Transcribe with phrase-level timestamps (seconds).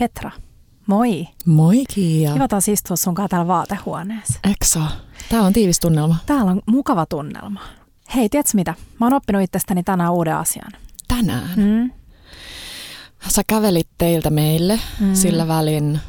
[0.00, 0.30] Petra,
[0.86, 1.28] moi.
[1.46, 2.32] Moi Kiia.
[2.32, 4.38] Kiva taas istua sunkaan täällä vaatehuoneessa.
[4.50, 4.80] Ekso.
[5.28, 6.16] Täällä on tiivis tunnelma.
[6.26, 7.60] Täällä on mukava tunnelma.
[8.14, 8.74] Hei, tiedätkö mitä?
[9.00, 10.72] Mä oon oppinut itsestäni tänään uuden asian.
[11.08, 11.50] Tänään.
[11.56, 11.90] Mm.
[13.28, 15.14] Sä kävelit teiltä meille, Mm.
[15.14, 16.00] sillä välin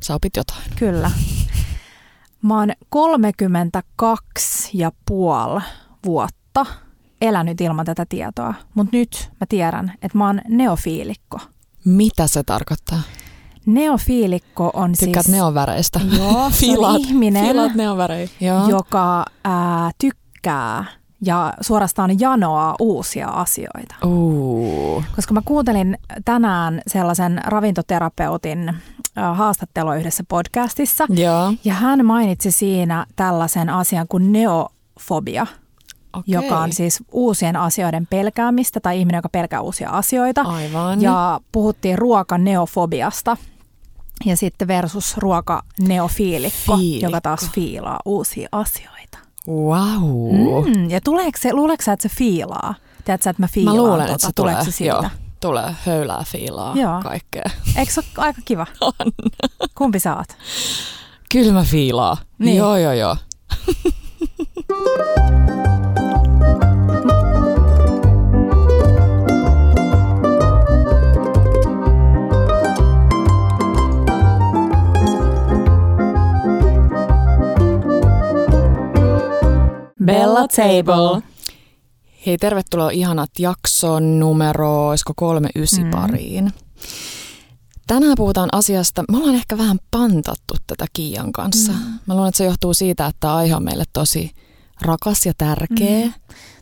[0.00, 0.62] sä opit jotain.
[0.78, 1.10] Kyllä.
[2.42, 5.60] Mä oon 32 ja puoli
[6.04, 6.66] vuotta
[7.20, 11.38] elänyt ilman tätä tietoa, mutta nyt mä tiedän, että mä oon neofiilikko.
[11.84, 13.00] Mitä se tarkoittaa?
[13.66, 15.36] Neofiilikko on Tykkäät siis...
[15.36, 16.00] neonväreistä?
[16.18, 18.28] Joo, Filaat- ihminen, Filaat neonvärejä.
[18.40, 18.68] Joo.
[18.68, 20.84] joka ää, tykkää
[21.24, 23.94] ja suorastaan janoaa uusia asioita.
[24.06, 25.04] Uu.
[25.16, 28.74] Koska mä kuuntelin tänään sellaisen ravintoterapeutin
[29.34, 31.52] haastattelua yhdessä podcastissa, Joo.
[31.64, 35.46] ja hän mainitsi siinä tällaisen asian kuin neofobia,
[36.12, 36.34] Okei.
[36.34, 40.42] joka on siis uusien asioiden pelkäämistä tai ihminen, joka pelkää uusia asioita.
[40.42, 41.02] Aivan.
[41.02, 43.36] Ja puhuttiin ruokaneofobiasta
[44.24, 47.06] ja sitten versus ruokaneofiilikko, Fiilikko.
[47.06, 49.18] joka taas fiilaa uusia asioita.
[49.48, 50.36] Wow.
[50.66, 52.74] Mm, ja tuleeko se, luuleeko sä, että se fiilaa?
[53.04, 54.12] Tiedätkö että mä Mä fiilaan luulen, tota?
[54.14, 54.64] että se tulee.
[54.64, 54.94] se siitä?
[54.96, 55.04] Joo,
[55.40, 57.00] tulee höylää fiilaa Joo.
[57.02, 57.44] kaikkea.
[57.76, 58.66] Eikö se ole aika kiva?
[58.86, 58.92] On.
[59.74, 60.28] Kumpi sä oot?
[61.32, 62.16] Kyllä mä fiilaa.
[62.38, 62.56] Niin.
[62.56, 63.16] Joo, joo, joo.
[80.04, 81.22] Bella Table.
[82.26, 85.90] Hei, tervetuloa ihanat jakson numero, olisiko kolme ysi Mm.
[85.90, 86.52] pariin.
[87.86, 91.72] Tänään puhutaan asiasta, me ollaan ehkä vähän pantattu tätä Kiian kanssa.
[91.72, 91.78] Mm.
[92.06, 94.30] Mä luulen, että se johtuu siitä, että aihe on meille tosi
[94.82, 96.06] rakas ja tärkeä.
[96.06, 96.12] Mm.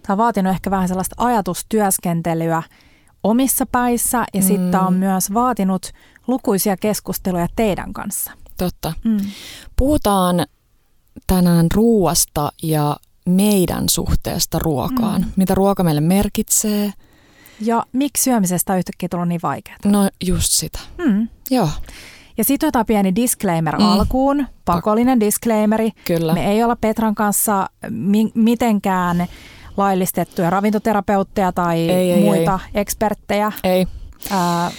[0.03, 2.63] Tämä on vaatinut ehkä vähän sellaista ajatustyöskentelyä
[3.25, 4.47] omissa päissä ja mm.
[4.47, 5.93] sitten on myös vaatinut
[6.27, 8.33] lukuisia keskusteluja teidän kanssa.
[8.57, 8.93] Totta.
[9.05, 9.19] Mm.
[9.77, 10.47] Puhutaan
[11.27, 12.97] tänään ruuasta ja
[13.29, 15.21] meidän suhteesta ruokaan.
[15.23, 15.31] Mm.
[15.37, 16.93] Mitä ruoka meille merkitsee.
[17.61, 19.77] Ja miksi syömisestä on yhtäkkiä tullut niin vaikeaa?
[19.85, 20.79] No just sitä.
[20.99, 21.29] Mm.
[21.51, 21.69] Joo,
[22.39, 23.85] Ja sitten otetaan pieni disclaimer Mm.
[23.85, 25.91] alkuun, pakollinen disclaimeri.
[26.05, 26.35] kyllä.
[26.35, 29.27] Me ei olla Petran kanssa mi- mitenkään
[29.77, 33.53] laillistettuja ravintoterapeutteja tai Ei, ei, muita eksperttejä.
[33.65, 33.87] Ei.
[34.31, 34.71] Ää,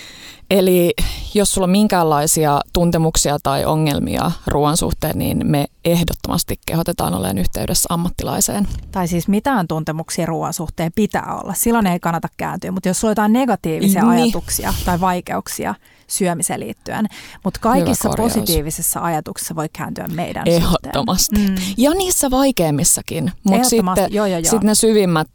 [0.49, 0.93] Eli
[1.33, 7.87] jos sulla on minkäänlaisia tuntemuksia tai ongelmia ruoan suhteen, niin me ehdottomasti kehotetaan olemaan yhteydessä
[7.89, 8.67] ammattilaiseen.
[8.91, 11.53] tai siis mitään tuntemuksia ruoan suhteen pitää olla.
[11.53, 12.71] Silloin ei kannata kääntyä.
[12.71, 14.23] Mutta jos sulla on jotain negatiivisia Niin.
[14.23, 15.75] ajatuksia tai vaikeuksia
[16.07, 17.05] syömiseen liittyen,
[17.43, 21.35] mutta kaikissa positiivisissa ajatuksissa voi kääntyä meidän Ehdottomasti.
[21.35, 21.59] suhteen.
[21.59, 21.73] Mm.
[21.77, 24.49] Ja niissä vaikeimmissakin, mutta sitten joo, joo, joo.
[24.51, 25.29] sit ne syvimmät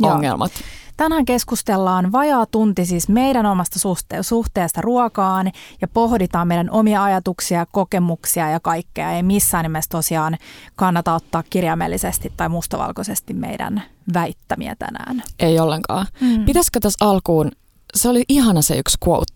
[0.00, 0.12] Joo.
[0.12, 0.52] ongelmat.
[0.96, 7.66] Tänään keskustellaan vajaa tunti siis meidän omasta suhte- suhteesta ruokaan ja pohditaan meidän omia ajatuksia,
[7.72, 9.12] kokemuksia ja kaikkea.
[9.12, 10.36] Ei missään nimessä tosiaan
[10.76, 13.82] kannata ottaa kirjaimellisesti tai mustavalkoisesti meidän
[14.14, 15.22] väittämiä tänään.
[15.38, 16.06] Ei ollenkaan.
[16.20, 16.44] Mm.
[16.44, 17.50] Pitäisikö tässä alkuun,
[17.94, 19.32] se oli ihana se yksi quote.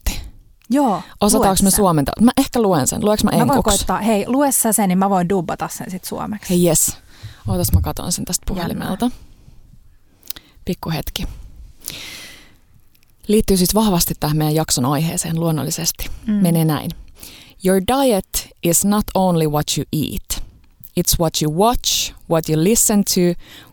[0.70, 2.14] Joo, Osataanko me suomentaa?
[2.20, 3.04] Mä ehkä luen sen.
[3.04, 3.78] Lueks mä Mä voin enkuksi?
[3.78, 6.50] koittaa, hei, lue sä sen, niin mä voin dubbata sen sit suomeksi.
[6.50, 6.96] Hei yes.
[7.48, 9.10] Ootas mä katon sen tästä puhelimelta.
[10.64, 11.24] Pikku hetki.
[13.28, 16.06] Liittyy siis vahvasti tähän meidän jakson aiheeseen luonnollisesti.
[16.26, 16.32] Mm.
[16.32, 16.90] Menee näin.
[17.64, 20.42] Your diet is not only what you eat.
[21.00, 23.20] It's what you watch, what you listen to,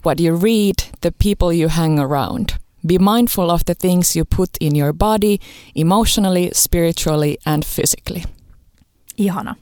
[0.06, 2.50] what you read, the people you hang around.
[2.88, 5.38] Be mindful of the things you put in your body,
[5.76, 8.24] emotionally, spiritually and physically.
[9.18, 9.56] Ihana.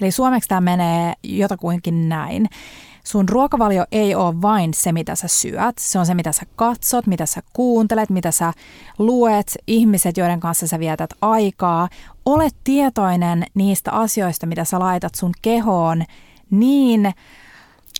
[0.00, 2.48] Eli suomeksi tämä menee jotakuinkin näin.
[3.06, 5.78] Sun ruokavalio ei ole vain se, mitä sä syöt.
[5.78, 8.52] Se on se, mitä sä katsot, mitä sä kuuntelet, mitä sä
[8.98, 11.88] luet, ihmiset, joiden kanssa sä vietät aikaa.
[12.24, 16.04] Ole tietoinen niistä asioista, mitä sä laitat sun kehoon
[16.50, 17.12] niin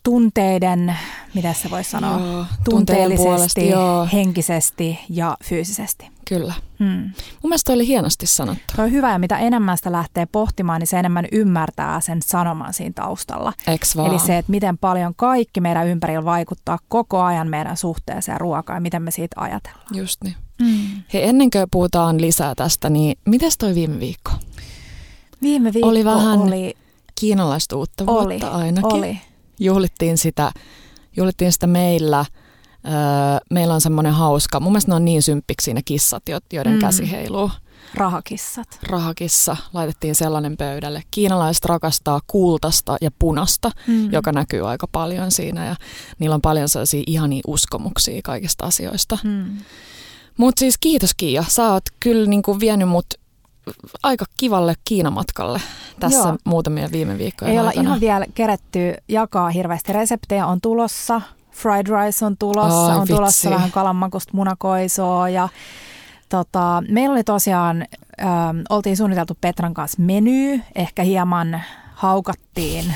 [0.07, 0.97] tunteiden,
[1.35, 4.09] mitä se voi sanoa, Joo, tunteellisesti, puolesta, joo.
[4.13, 6.09] henkisesti ja fyysisesti.
[6.29, 6.55] Kyllä.
[6.79, 6.97] Hmm.
[7.03, 7.13] Mun
[7.43, 8.63] mielestä toi oli hienosti sanottu.
[8.77, 12.75] Tuo on hyvä ja mitä enemmän sitä lähtee pohtimaan, niin se enemmän ymmärtää sen sanoman
[12.75, 13.53] siinä taustalla.
[13.67, 14.11] Eks vaan?
[14.11, 18.81] Eli se, että miten paljon kaikki meidän ympärillä vaikuttaa koko ajan meidän suhteeseen ruokaan ja
[18.81, 19.87] miten me siitä ajatellaan.
[19.95, 20.35] Just niin.
[20.63, 21.03] Mm.
[21.13, 24.31] Hei, ennen kuin puhutaan lisää tästä, niin mites toi viime viikko?
[25.43, 26.75] Viime viikko Oli vähän oli,
[27.15, 28.93] Kiinalaista uutta oli, vuotta ainakin.
[28.93, 29.21] oli.
[29.61, 30.53] Juhlittiin sitä,
[31.17, 32.25] juhlittiin sitä meillä.
[32.87, 32.93] Öö,
[33.51, 36.79] meillä on semmoinen hauska, mun mielestä ne on niin symppiksi ne kissat, jo- joiden mm.
[36.79, 37.51] käsi heiluu.
[37.95, 38.67] rahakissat.
[38.83, 41.03] Rahakissa laitettiin sellainen pöydälle.
[41.11, 44.13] Kiinalaiset rakastaa kultasta ja punasta, Mm.
[44.13, 45.67] joka näkyy aika paljon siinä.
[45.67, 45.77] Ja
[46.19, 49.19] niillä on paljon sellaisia ihania uskomuksia kaikista asioista.
[49.25, 49.57] Mm.
[50.37, 53.07] Mutta siis kiitos Kiia, sä oot kyllä niinku vienyt mut
[54.03, 55.61] aika kivalle Kiinamatkalle
[56.01, 56.37] tässä Joo.
[56.45, 57.89] muutamia viime viikkojen Ei olla aikana.
[57.89, 60.47] ihan vielä keretty jakaa hirveästi reseptejä.
[60.47, 61.21] On tulossa,
[61.51, 63.51] fried rice on tulossa, Ai on tulossa vitsi.
[63.51, 65.49] vähän kalanmakusta munakoisoa ja
[66.29, 67.87] tota, meillä oli tosiaan,
[68.21, 71.61] ähm, oltiin suunniteltu Petran kanssa meny, ehkä hieman
[71.95, 72.95] haukattiin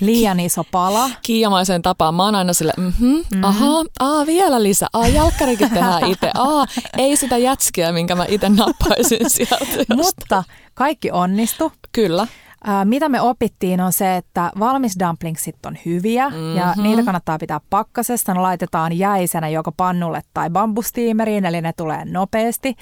[0.00, 1.10] liian iso pala.
[1.22, 2.14] Kiiamaiseen tapaan.
[2.14, 3.44] Mä oon aina sille, mhm, mm-hmm.
[3.44, 4.88] aha, aa, vielä lisää.
[4.92, 6.30] Aa, jalkkarikin tehdään itse.
[6.34, 6.66] Aa,
[6.98, 9.94] ei sitä jätskiä, minkä mä itse nappaisin sieltä.
[9.94, 10.44] Mutta
[10.74, 11.72] kaikki onnistu.
[11.92, 12.26] Kyllä.
[12.64, 16.56] Ää, mitä me opittiin on se, että valmis dumplingsit on hyviä mm-hmm.
[16.56, 18.34] ja niitä kannattaa pitää pakkasesta.
[18.34, 22.76] Ne laitetaan jäisenä joko pannulle tai bambustiimeriin, eli ne tulee nopeasti.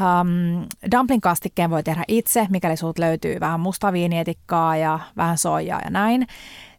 [0.00, 6.26] Um, dumpling-kastikkeen voi tehdä itse, mikäli sulta löytyy vähän mustaviinietikkaa ja vähän soijaa ja näin.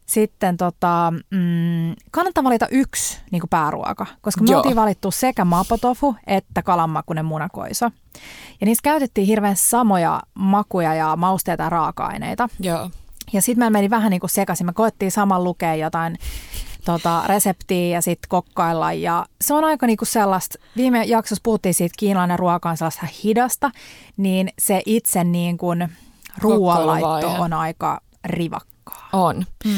[0.06, 4.58] Sitten tota, mm, kannattaa valita yksi niin pääruoka, koska me Joo.
[4.58, 7.90] oltiin valittu sekä mapotofu että kalanmakunen munakoiso.
[8.60, 12.48] Ja niissä käytettiin hirveän samoja makuja ja mausteita ja raaka-aineita.
[12.60, 12.90] Joo.
[13.32, 14.66] Ja sitten meillä meni vähän niin kuin sekaisin.
[14.66, 16.18] Me koettiin saman lukea jotain
[16.86, 18.92] tota, reseptiä ja sitten kokkailla.
[18.92, 23.06] Ja se on aika niin kuin sellaista, viime jaksossa puhuttiin siitä, kiinalainen ruoka on sellaista
[23.24, 23.70] hidasta,
[24.16, 25.88] niin se itse niin kuin
[26.38, 28.00] ruoanlaitto on aika
[28.86, 29.08] rivakkaa.
[29.12, 29.46] On.
[29.64, 29.72] Mm.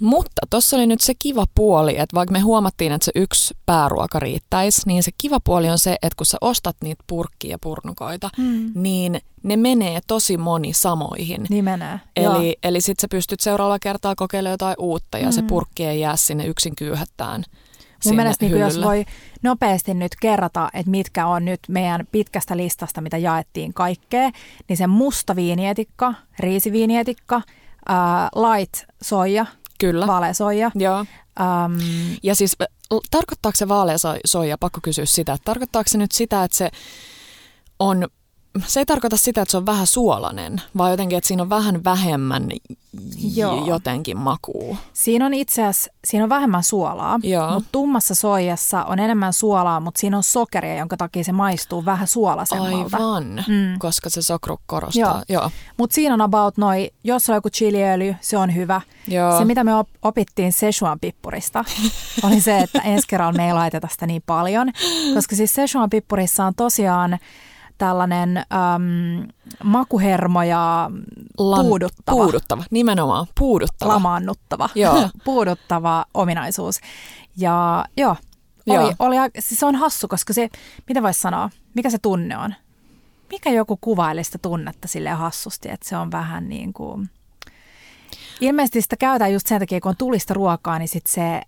[0.00, 4.18] Mutta tuossa oli nyt se kiva puoli, että vaikka me huomattiin, että se yksi pääruoka
[4.18, 8.30] riittäisi, niin se kiva puoli on se, että kun sä ostat niitä purkkia ja purnukoita,
[8.38, 8.72] mm.
[8.74, 11.46] niin ne menee tosi moni samoihin.
[11.48, 12.00] Niin menee.
[12.16, 12.36] Joo.
[12.36, 15.32] Eli, eli sit sä pystyt seuraavalla kertaa kokeilemaan jotain uutta ja mm.
[15.32, 17.44] se purkki ei jää sinne yksin kyyhättään.
[18.04, 19.04] Mun mielestä niin jos voi
[19.42, 24.30] nopeasti nyt kerrata, että mitkä on nyt meidän pitkästä listasta, mitä jaettiin kaikkea,
[24.68, 27.42] niin se musta viinietikka, riisiviinietikka,
[27.88, 29.46] ää, light soija,
[29.80, 30.06] Kyllä.
[30.06, 30.70] vaalea soija.
[30.74, 30.98] Joo.
[31.40, 31.78] Um,
[32.22, 32.66] Ja siis äh,
[33.10, 36.70] tarkoittaako se vaalea so- soija, pakko kysyä sitä, että tarkoittaako se nyt sitä, että se
[37.78, 38.08] on,
[38.66, 41.84] se ei tarkoita sitä, että se on vähän suolainen, vaan jotenkin, että siinä on vähän
[41.84, 43.66] vähemmän j- Joo.
[43.66, 44.76] jotenkin makuu.
[44.92, 47.50] siinä on itse asiassa siinä on vähemmän suolaa, Joo.
[47.54, 52.06] mutta tummassa soijassa on enemmän suolaa, mutta siinä on sokeria, jonka takia se maistuu vähän
[52.06, 52.96] suolaisemmalta.
[52.96, 53.78] Aivan, Mm.
[53.78, 55.22] koska se sokru korostaa.
[55.28, 55.40] Joo.
[55.40, 55.50] Joo.
[55.76, 58.80] Mutta siinä on about noi, jos on joku chiliöljy, se on hyvä.
[59.08, 59.38] Joo.
[59.38, 61.64] Se, mitä me op- opittiin Szechuan-pippurista,
[62.26, 64.72] oli se, että ensi kerralla me ei laiteta sitä niin paljon.
[65.14, 67.18] Koska siis Szechuan-pippurissa on tosiaan
[67.86, 69.28] tällainen äm,
[69.64, 70.90] makuhermo ja
[71.40, 73.92] Lan- puuduttava, Puuduttava, nimenomaan puuduttava.
[73.92, 75.08] lamaannuttava, Joo.
[75.24, 76.80] puuduttava ominaisuus.
[77.36, 78.16] Ja joo,
[78.68, 78.92] oli, Joo.
[78.98, 80.48] oli, siis se on hassu, koska se,
[80.88, 82.54] mitä voisi sanoa, mikä se tunne on?
[83.30, 87.10] Mikä joku kuvaili sitä tunnetta silleen hassusti, että se on vähän niin kuin...
[88.40, 91.42] Ilmeisesti sitä käytetään just sen takia, kun on tulista ruokaa, niin sit se,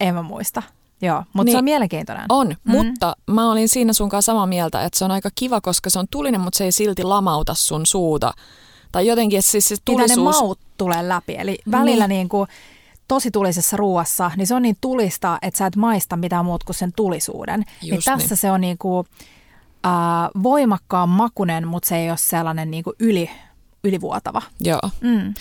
[0.00, 0.62] en mä muista.
[1.02, 1.46] Joo, mutta niin.
[1.46, 1.58] se Niin.
[1.58, 2.24] on mielenkiintoinen.
[2.28, 2.54] On, Mm.
[2.64, 2.86] mm.
[2.86, 5.98] mutta mä olin siinä sun kanssa samaa mieltä, että se on aika kiva, koska se
[5.98, 8.32] on tulinen, mutta se ei silti lamauta sun suuta.
[8.92, 10.36] Tai jotenkin, että siis se Kyllä ne tulisuus...
[10.42, 11.34] maut tulee läpi.
[11.38, 12.16] Eli välillä niin.
[12.18, 12.48] Niin kuin,
[13.08, 16.76] tosi tulisessa ruoassa, niin se on niin tulista, että sä et maista mitään muut kuin
[16.76, 17.64] sen tulisuuden.
[17.82, 18.36] niin Just tässä niin.
[18.36, 19.06] se on niin kuin,
[19.86, 19.92] äh,
[20.42, 23.30] voimakkaan makunen, mutta se ei ole sellainen niin kuin yli,
[23.84, 24.42] ylivuotava.
[24.60, 24.80] Joo.
[25.00, 25.34] Mm.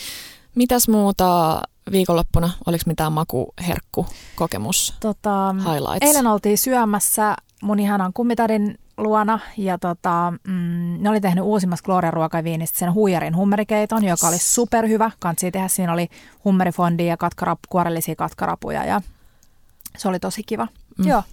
[0.56, 1.62] Mitäs muuta
[1.92, 2.50] viikonloppuna?
[2.66, 4.94] Oliko mitään makuherkku kokemus?
[5.00, 5.98] Tota, Highlights.
[6.01, 12.12] eilen oltiin syömässä mun ihanan kummitadin luona ja tota, mm, ne oli tehnyt uusimmasta Gloria
[12.12, 15.12] ruokaviinistä sen huijarin hummerikeiton, joka oli superhyvä.
[15.20, 16.08] Kansi tehdä, siinä oli
[16.46, 19.01] hummerifondi ja katkarap, kuorellisia katkarapuja ja
[19.98, 20.67] se oli tosi kiva.
[20.98, 21.08] Mm.
[21.08, 21.24] Joo.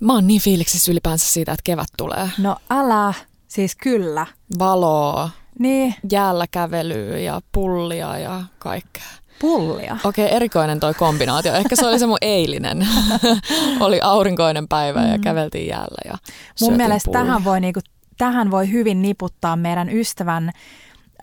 [0.00, 2.30] Mä oon niin fiiliksissä ylipäänsä siitä, että kevät tulee.
[2.38, 3.14] No älä,
[3.48, 4.26] siis kyllä.
[4.58, 9.02] Valoa, Niin, jäällä kävelyä ja pullia ja kaikkea.
[9.40, 9.96] pullia.
[10.04, 11.54] Okei, erikoinen toi kombinaatio.
[11.54, 12.88] Ehkä se oli se mun eilinen.
[13.80, 16.18] oli aurinkoinen päivä ja käveltiin jäällä ja
[16.60, 17.24] Mun mielestä pullia.
[17.24, 17.80] tähän voi, niinku,
[18.18, 20.50] tähän voi hyvin niputtaa meidän ystävän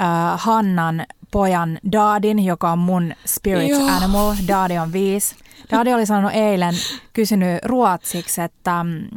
[0.02, 3.88] äh, Hannan pojan Daadin, joka on mun spirit Joo.
[3.88, 4.36] animal.
[4.48, 5.36] Daadi on viisi.
[5.72, 6.74] Daadi oli sanonut eilen,
[7.14, 9.08] kysynyt ruotsiksi, että mm,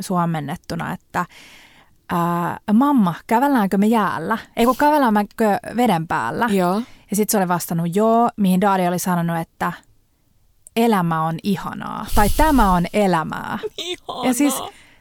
[0.00, 1.26] suomennettuna, että
[2.12, 4.38] äh, mamma, kävelläänkö me jäällä?
[4.56, 6.46] Ei kun kävelläänkö veden päällä?
[6.52, 6.82] Joo.
[7.10, 9.72] Ja sitten se oli vastannut joo, mihin Daadi oli sanonut, että
[10.76, 12.06] elämä on ihanaa.
[12.14, 13.58] Tai tämä on elämää.
[13.78, 14.24] Ihanaa.
[14.26, 14.54] Ja siis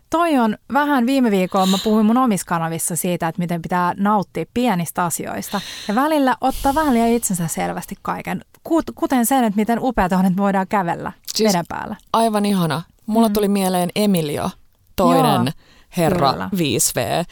[0.09, 4.45] toi on vähän viime viikolla, mä puhuin mun omissa kanavissa siitä, että miten pitää nauttia
[4.53, 5.61] pienistä asioista.
[5.87, 8.41] Ja välillä ottaa vähän liian itsensä selvästi kaiken.
[8.69, 11.95] Kut- Kuten sen, että miten upeata on, että voidaan kävellä Siis- veden päällä.
[12.13, 12.81] Aivan ihana.
[13.05, 13.33] Mulla mm.
[13.33, 14.49] tuli mieleen Emilio,
[14.95, 15.53] toinen Joo,
[15.97, 16.49] herra kyllä.
[16.55, 17.25] 5V.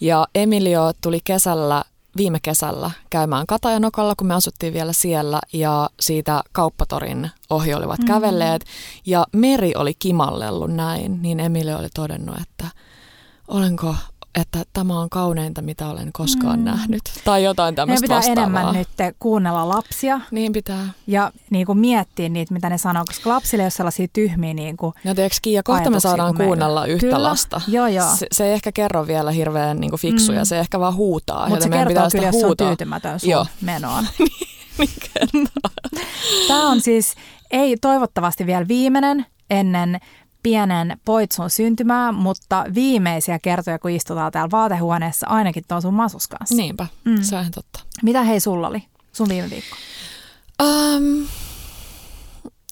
[0.00, 1.84] Ja Emilio tuli kesällä,
[2.16, 5.40] viime kesällä käymään Katajanokalla, kun me asuttiin vielä siellä.
[5.52, 8.06] Ja siitä kauppatorin ohi olivat mm.
[8.06, 8.64] kävelleet.
[9.06, 12.66] Ja meri oli kimallellut näin, niin Emilio oli todennut, että
[13.48, 13.94] olenko
[14.40, 16.64] että tämä on kauneinta, mitä olen koskaan Mm.
[16.64, 17.00] nähnyt.
[17.24, 18.42] Tai jotain tämmöistä pitää vastaavaa.
[18.42, 18.88] enemmän nyt
[19.18, 20.88] kuunnella lapsia Niin pitää.
[21.06, 24.76] ja niin kuin miettiä niitä, mitä ne sanoo, koska lapsille ei ole sellaisia tyhmiä niin
[24.76, 26.48] kuin, No tiedätkö, Kiia, kohta me saadaan kuin meillä.
[26.50, 27.22] kuunnella yhtä Kyllä.
[27.22, 27.60] lasta.
[27.68, 28.08] Joo, joo.
[28.16, 30.44] Se, se ei ehkä kerro vielä hirveän niin fiksuja, Mm.
[30.46, 31.48] se ehkä vaan huutaa.
[31.48, 33.46] Mutta se kertoo pitää kyllä, jos on tyytymätön sun Joo.
[33.60, 34.06] menoon.
[34.78, 35.70] Niin kertoo.
[36.48, 37.14] Tämä on siis,
[37.50, 40.00] ei toivottavasti vielä viimeinen ennen
[40.44, 46.54] pienen poitsun syntymää, mutta viimeisiä kertoja, kun istutaan täällä vaatehuoneessa, ainakin tuon sun masus kanssa.
[46.56, 47.12] Niinpä, Mm.
[47.12, 47.22] mm.
[47.22, 47.80] se on totta.
[48.02, 49.76] Mitä hei sulla oli sun viime viikko?
[50.62, 51.26] Um,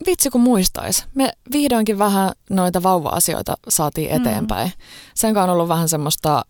[0.07, 1.05] vitsi kun muistais.
[1.15, 4.17] Me vihdoinkin vähän noita vauva-asioita saatiin Mm.
[4.17, 4.73] eteenpäin.
[5.15, 6.43] Sen kanssa on ollut vähän semmoista äh,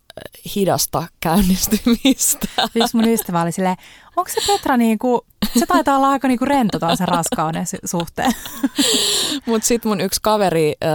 [0.56, 2.48] hidasta käynnistymistä.
[2.74, 3.76] Yksi mun ystävä oli silleen,
[4.16, 5.26] onko se Petra niinku,
[5.59, 8.32] se taitaa olla aika niinku rento sen raskauden suhteen.
[9.47, 10.87] Mutta sitten mun yksi kaveri ö,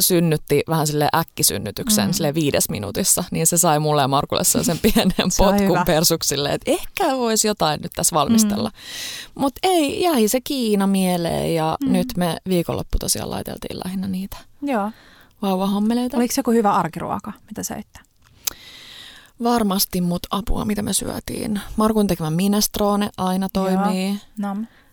[0.00, 2.12] synnytti vähän sille äkkisynnytyksen Mm.
[2.12, 6.70] sille viides minuutissa, niin se sai mulle ja Markulle sen pienen Se potkun persuksille, että
[6.70, 8.68] ehkä voisi jotain nyt tässä valmistella.
[8.68, 9.40] Mm.
[9.42, 11.92] Mutta ei, jäi se Kiina mieleen ja Mm.
[11.92, 14.90] nyt me viikonloppu tosiaan laiteltiin lähinnä niitä Joo.
[15.42, 16.16] vauvahommeleita.
[16.16, 18.00] Oliko joku hyvä arkiruoka, mitä söitte?
[19.42, 21.60] Varmasti, mutta apua, mitä me syötiin.
[21.76, 24.20] Markun tekemä minestrone aina toimii.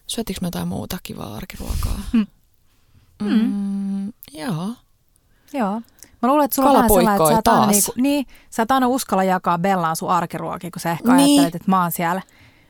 [0.08, 2.00] Syötiinkö me jotain muuta kivaa arkiruokaa?
[2.14, 2.28] Mm.
[3.22, 4.68] Mm, joo.
[5.54, 5.82] Joo.
[6.22, 8.72] Mä luulen, että sulla on vähän sellainen, että sä et, aina niinku, niin, sä et
[8.72, 11.40] aina uskalla jakaa Bellaan sun arkiruokia, kun sä ehkä Niin.
[11.40, 12.22] ajattelet, että mä oon siellä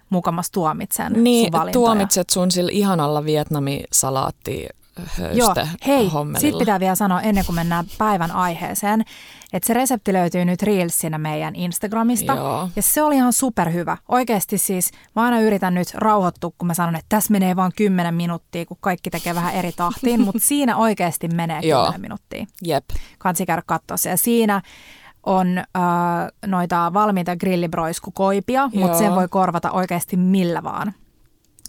[0.09, 1.73] mukamas tuomitsen Niin, sun valintoja.
[1.85, 4.67] tuomitset sun sillä ihanalla vietnami-salaatti
[5.33, 5.53] Joo,
[5.87, 6.39] hei, hommelilla.
[6.51, 9.03] sit pitää vielä sanoa ennen kuin mennään päivän aiheeseen,
[9.53, 12.33] että se resepti löytyy nyt Reelsinä meidän Instagramista.
[12.33, 12.69] Joo.
[12.75, 13.97] Ja se oli ihan superhyvä.
[14.09, 18.15] Oikeasti siis mä aina yritän nyt rauhoittua, kun mä sanon, että tässä menee vain 10
[18.15, 21.93] minuuttia, kun kaikki tekee vähän eri tahtiin, mutta siinä oikeasti menee 10 Joo.
[21.97, 22.45] minuuttia.
[22.63, 22.85] Jep.
[23.17, 24.09] Kansi käydä katsoa se.
[24.09, 24.61] Ja siinä
[25.25, 25.63] on äh,
[26.45, 30.93] noita valmiita grillibroiskukoipia, mutta sen voi korvata oikeasti millä vaan.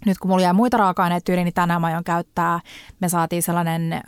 [0.07, 2.61] Nyt kun mulla jää muita raaka-aineita yli, niin tänään mä aion käyttää,
[3.01, 4.01] me saatiin sellainen äm,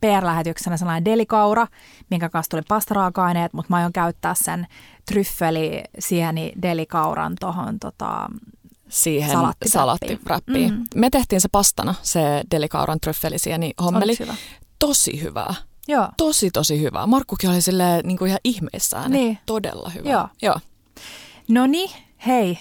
[0.00, 1.66] PR-lähetyksenä sellainen delikaura,
[2.10, 4.66] minkä kanssa tuli pastaraaka-aineet, mutta mä aion käyttää sen
[5.06, 8.28] tryffeli sieni delikauran tuohon tota,
[8.88, 9.30] Siihen
[9.66, 10.74] salaattiräppiin.
[10.74, 10.84] Mm.
[10.94, 14.04] Me tehtiin se pastana, se delikauran tryffelisieni hommeli.
[14.10, 14.34] Oliko hyvä?
[14.78, 15.54] Tosi hyvää.
[15.88, 16.08] Joo.
[16.16, 17.06] Tosi, tosi hyvää.
[17.06, 19.10] Markkukin oli silleen, niin kuin ihan ihmeissään.
[19.10, 19.38] Niin.
[19.46, 20.10] Todella hyvä.
[20.10, 20.28] Joo.
[20.42, 20.60] Joo.
[21.48, 21.90] No niin,
[22.26, 22.58] hei,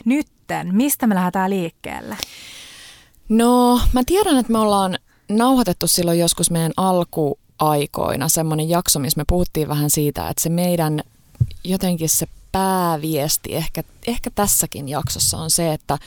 [0.47, 2.17] nytten, mistä me lähdetään liikkeelle?
[3.29, 4.99] No, mä tiedän, että me ollaan
[5.29, 11.01] nauhoitettu silloin joskus meidän alkuaikoina semmoinen jakso, missä me puhuttiin vähän siitä, että se meidän
[11.63, 15.97] jotenkin se pääviesti ehkä, ehkä tässäkin jaksossa on se, että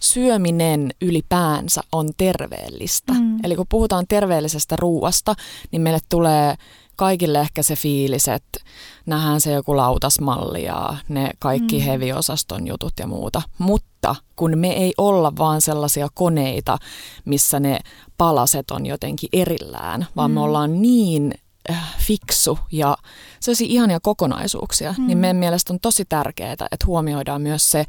[0.00, 3.12] syöminen ylipäänsä on terveellistä.
[3.12, 3.38] Mm.
[3.44, 5.34] Eli kun puhutaan terveellisestä ruuasta,
[5.70, 6.54] niin meille tulee
[6.96, 8.60] kaikille ehkä se fiilis, että
[9.06, 11.82] nähdään se joku lautasmalli ja ne kaikki Mm.
[11.82, 11.86] mm.
[11.86, 13.42] heviosaston jutut ja muuta.
[13.58, 16.78] Mutta kun me ei olla vaan sellaisia koneita,
[17.24, 17.78] missä ne
[18.18, 20.34] palaset on jotenkin erillään, vaan Mm.
[20.34, 21.34] me ollaan niin
[21.70, 22.96] äh, fiksu ja
[23.40, 25.06] sellaisia ihania kokonaisuuksia, Mm.
[25.06, 27.84] niin meidän mielestä on tosi tärkeää, että huomioidaan myös se,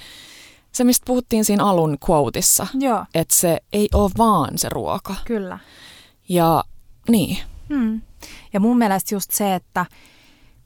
[0.72, 5.16] se mistä puhuttiin siinä alun quoteissa, Joo, että se ei ole vaan se ruoka.
[5.26, 5.60] kyllä.
[6.30, 6.64] Ja
[7.10, 7.38] niin,
[7.70, 8.02] Hmm.
[8.56, 9.86] Ja mun mielestä just se, että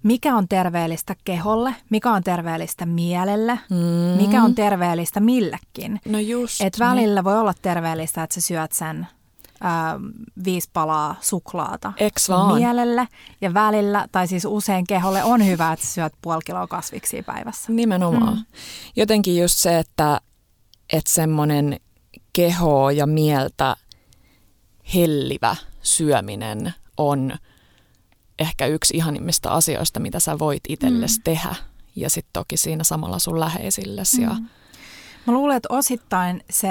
[0.03, 3.77] mikä on terveellistä keholle, mikä on terveellistä mielelle, mm.
[4.21, 6.01] mikä on terveellistä millekin.
[6.05, 6.61] No just.
[6.61, 9.07] Et välillä voi olla terveellistä, että sä syöt sen
[9.61, 9.99] ää,
[10.43, 12.55] viisi palaa suklaata Eks vaan?
[12.55, 13.07] mielelle.
[13.41, 17.71] Ja välillä, tai siis usein keholle on hyvä, että sä syöt puoli kiloa kasviksia päivässä.
[17.71, 18.33] Nimenomaan.
[18.33, 18.45] Mm.
[18.95, 20.21] Jotenkin just se, että,
[20.93, 21.79] että semmoinen
[22.33, 23.75] kehoa ja mieltä
[24.95, 27.33] hellivä syöminen on
[28.39, 31.23] ehkä yksi ihanimmista asioista, mitä sä voit itsellesi Mm.
[31.23, 31.55] tehdä.
[31.95, 34.21] Ja sitten toki siinä samalla sun läheisillesi.
[34.21, 34.45] Ja, Mm.
[35.27, 36.67] Mä luulen, että osittain se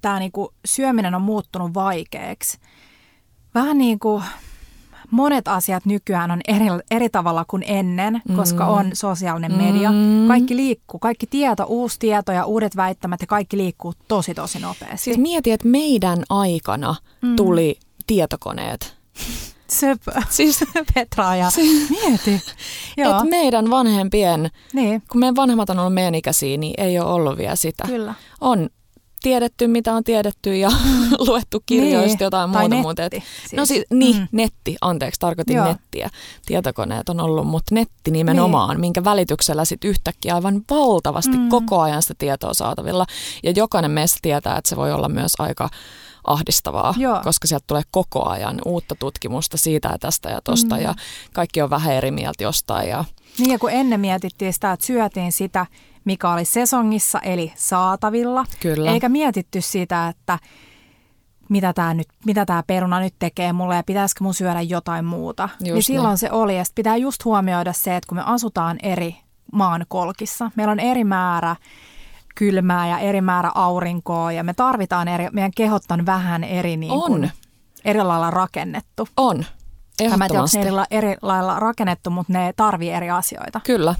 [0.00, 2.58] tämä niinku syöminen on muuttunut vaikeaksi.
[3.54, 4.24] Vähän niin kuin
[5.10, 8.70] monet asiat nykyään on eri, eri tavalla kuin ennen, koska Mm.
[8.70, 9.92] on sosiaalinen media.
[9.92, 10.28] Mm.
[10.28, 14.96] Kaikki liikkuu, kaikki tieto, uusi tieto ja uudet väittämät ja kaikki liikkuu tosi tosi nopeasti.
[15.04, 17.36] Siis mieti, että meidän aikana Mm.
[17.36, 18.96] tuli tietokoneet.
[19.72, 20.12] Söpö.
[20.30, 21.50] Siis, Petra ja
[21.90, 22.42] mieti.
[22.96, 27.12] Joo, että meidän vanhempien, niin, kun meidän vanhemmat on ollut meidän ikäisiä, niin ei ole
[27.12, 27.84] ollut vielä sitä.
[27.86, 28.14] kyllä.
[28.40, 28.68] on
[29.22, 30.70] tiedetty, mitä on tiedetty ja
[31.28, 32.16] luettu kirjoista niin.
[32.20, 32.74] jotain tai muuta.
[32.74, 33.52] netti, Mutta et, siis.
[33.52, 34.20] No siis, niin, Mm.
[34.22, 34.28] mm.
[34.32, 35.66] netti, anteeksi, tarkoitin Joo.
[35.66, 36.10] nettiä.
[36.46, 38.80] Tietokoneet on ollut, mutta netti nimenomaan, niin.
[38.80, 41.42] minkä välityksellä sitten yhtäkkiä aivan valtavasti Mm.
[41.42, 41.48] mm.
[41.48, 43.06] koko ajan sitä tietoa saatavilla.
[43.42, 45.68] Ja jokainen meistä tietää, että se voi olla myös aika
[46.24, 47.20] ahdistavaa, Joo.
[47.24, 50.82] koska sieltä tulee koko ajan uutta tutkimusta siitä ja tästä ja tosta mm.
[50.82, 50.94] ja
[51.32, 52.88] kaikki on vähän eri mieltä jostain.
[52.88, 53.04] Ja...
[53.38, 55.66] Niin ja kun ennen mietittiin sitä, että syötiin sitä,
[56.04, 58.90] mikä oli sesongissa eli saatavilla, Kyllä.
[58.90, 60.38] eikä mietitty sitä, että
[61.48, 65.48] mitä tämä, nyt, mitä tämä peruna nyt tekee mulle ja pitäisikö mun syödä jotain muuta.
[65.52, 66.18] Just niin silloin niin.
[66.18, 69.16] se oli ja pitää just huomioida se, että kun me asutaan eri
[69.52, 71.56] maan kolkissa, meillä on eri määrä
[72.34, 77.00] kylmää ja eri määrä aurinkoa ja me tarvitaan eri, meidän kehot on vähän eri niin
[77.00, 77.30] kuin, On.
[77.84, 79.08] eri lailla rakennettu.
[79.16, 79.44] On,
[80.00, 80.58] Ja Mä en tiedä, ehdottomasti.
[80.58, 83.60] eri, eri lailla rakennettu, mutta ne tarvii eri asioita.
[83.64, 83.94] Kyllä,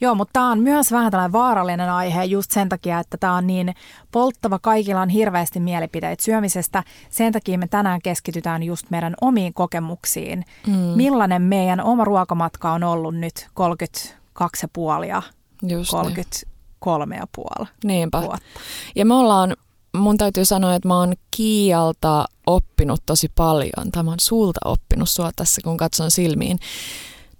[0.00, 3.46] Joo, mutta tämä on myös vähän tällainen vaarallinen aihe just sen takia, että tämä on
[3.46, 3.74] niin
[4.12, 4.58] polttava.
[4.58, 6.82] Kaikilla on hirveästi mielipiteitä syömisestä.
[7.10, 10.44] Sen takia me tänään keskitytään just meidän omiin kokemuksiin.
[10.66, 10.72] Mm.
[10.74, 15.22] Millainen meidän oma ruokamatka on ollut nyt 32,5 ja
[15.62, 16.57] just niin.
[16.86, 18.20] 33,5 Niinpä.
[18.20, 18.60] vuotta.
[18.96, 19.56] Ja me ollaan,
[19.96, 25.10] mun täytyy sanoa, että mä oon Kiialta oppinut tosi paljon, tai mä oon sulta oppinut
[25.10, 26.58] sua tässä, kun katson silmiin,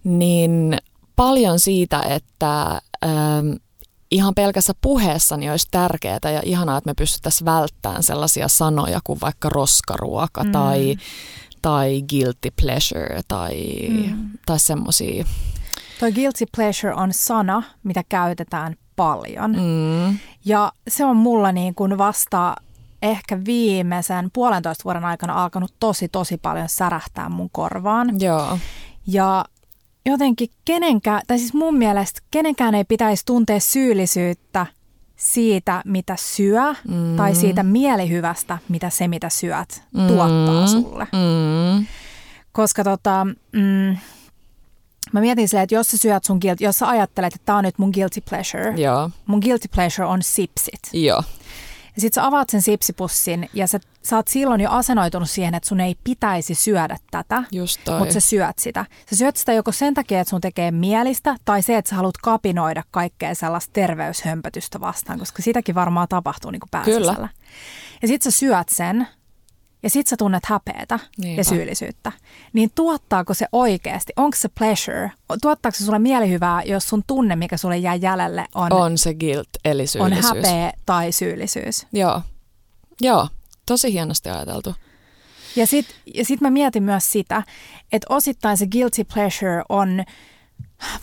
[0.05, 0.79] niin
[1.17, 3.51] paljon siitä, että ähm,
[4.11, 9.49] ihan pelkässä puheessani olisi tärkeää ja ihanaa, että me pystyttäisiin välttämään sellaisia sanoja kuin vaikka
[9.49, 10.53] roskaruoka mm.
[10.53, 10.97] tai,
[11.63, 13.57] tai guilty pleasure tai,
[13.89, 14.31] mm.
[14.47, 15.25] tai semmoisia.
[16.01, 19.51] Toi guilty pleasure on sana, mitä käytetään paljon.
[19.57, 22.57] Mm, Ja se on mulla niin kuin vasta
[23.03, 28.21] ehkä viimeisen puolentoista vuoden aikana alkanut tosi tosi paljon särähtää mun korvaan.
[28.21, 28.59] joo,
[29.07, 29.45] Ja
[30.07, 34.67] jotenkin kenenkään, tai siis mun mielestä kenenkään ei pitäisi tuntea syyllisyyttä
[35.17, 37.17] siitä, mitä syö, mm.
[37.17, 40.07] tai siitä mielihyvästä, mitä se, mitä syöt, mm.
[40.07, 41.07] tuottaa sulle.
[41.13, 41.87] mm,
[42.53, 43.97] Koska tota, mm,
[45.13, 47.65] mä mietin silleen, että jos sä syöt sun guilty, jos sä ajattelet, että tää on
[47.65, 50.81] nyt mun guilty pleasure, joo, mun guilty pleasure on sipsit.
[50.93, 51.23] joo,
[51.97, 55.69] Ja sit sä avaat sen sipsipussin ja sä, sä oot silloin jo asennoitunut siihen, että
[55.69, 57.43] sun ei pitäisi syödä tätä,
[57.99, 58.85] mutta sä syöt sitä.
[59.11, 62.17] Sä syöt sitä joko sen takia, että sun tekee mielistä, tai se, että sä haluat
[62.23, 66.99] kapinoida kaikkea sellaista terveyshömpötystä vastaan, koska sitäkin varmaan tapahtuu niin kuin Kyllä.
[67.01, 67.29] pääsisällä.
[68.03, 69.09] Ja sit sä syöt sen,
[69.83, 71.41] ja sit sä tunnet häpeätä Niinpä.
[71.41, 72.13] ja syyllisyyttä.
[72.53, 75.11] Niin tuottaako se oikeasti, onko se pleasure,
[75.43, 79.49] tuottaako se sulle mielihyvää, jos sun tunne, mikä sulle jää jäljelle, on, on se guilt,
[79.65, 80.27] eli on syyllisyys.
[80.27, 81.87] häpeä tai syyllisyys?
[81.93, 82.23] Joo,
[83.01, 83.29] joo,
[83.67, 84.75] tosi hienosti ajateltu.
[85.57, 87.43] Ja sitten ja sit mä mietin myös sitä,
[87.93, 90.05] että osittain se guilty pleasure on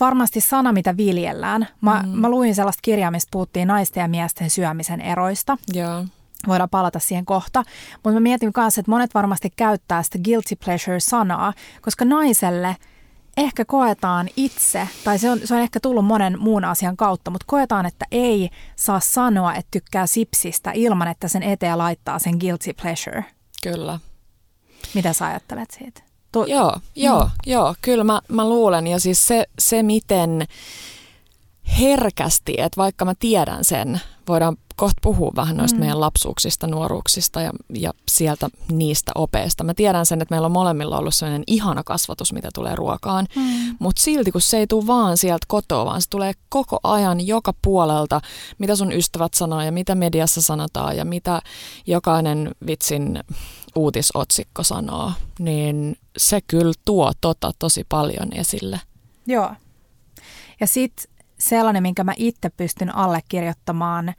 [0.00, 1.68] varmasti sana, mitä viljellään.
[1.80, 2.08] Mä, mm.
[2.08, 5.58] mä luin sellaista kirjaa, missä puhuttiin naisten ja miesten syömisen eroista.
[5.72, 6.04] Joo,
[6.48, 7.62] Voidaan palata siihen kohta.
[7.94, 12.76] Mutta mä mietin myös, että monet varmasti käyttää sitä guilty pleasure-sanaa, koska naiselle
[13.36, 17.44] ehkä koetaan itse, tai se on, se on ehkä tullut monen muun asian kautta, mutta
[17.48, 22.72] koetaan, että ei saa sanoa, että tykkää sipsistä ilman, että sen eteen laittaa sen guilty
[22.82, 23.24] pleasure.
[23.62, 23.98] kyllä.
[24.94, 26.02] Mitä sä ajattelet siitä?
[26.32, 27.30] Tu- Joo, joo, mm.
[27.46, 28.86] joo, kyllä mä, mä luulen.
[28.86, 30.46] Ja siis se, se miten
[31.80, 35.80] herkästi, että vaikka mä tiedän sen, voidaan kohta puhua vähän noista mm.
[35.80, 39.64] meidän lapsuuksista, nuoruuksista ja, ja sieltä niistä opeista.
[39.64, 43.76] Mä tiedän sen, että meillä on molemmilla ollut sellainen ihana kasvatus, mitä tulee ruokaan, mm.
[43.78, 47.54] mutta silti kun se ei tule vaan sieltä kotoa, vaan se tulee koko ajan joka
[47.62, 48.20] puolelta,
[48.58, 51.40] mitä sun ystävät sanoo ja mitä mediassa sanotaan ja mitä
[51.86, 53.18] jokainen vitsin
[53.74, 58.80] uutisotsikko sanoo, niin se kyllä tuo tota tosi paljon esille.
[59.26, 59.50] Joo.
[60.60, 64.14] Ja sitten sellainen, minkä mä itse pystyn allekirjoittamaan,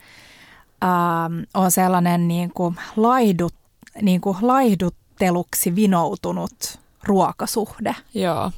[0.84, 3.54] ähm, on sellainen niin kuin laihdut,
[4.02, 7.96] niin kuin laihdutteluksi vinoutunut ruokasuhde.
[8.14, 8.52] Joo,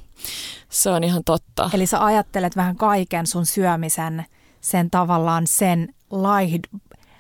[0.70, 1.70] se on ihan totta.
[1.74, 4.26] Eli sä ajattelet vähän kaiken sun syömisen,
[4.62, 6.64] sen tavallaan sen laihd...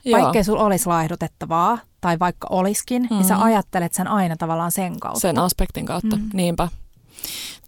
[0.05, 0.21] Joo.
[0.21, 3.17] Vaikkei sulla olisi laihdutettavaa, tai vaikka olisikin, mm-hmm.
[3.17, 5.19] niin sä ajattelet sen aina tavallaan sen kautta.
[5.19, 6.29] Sen aspektin kautta, mm.
[6.33, 6.67] niinpä.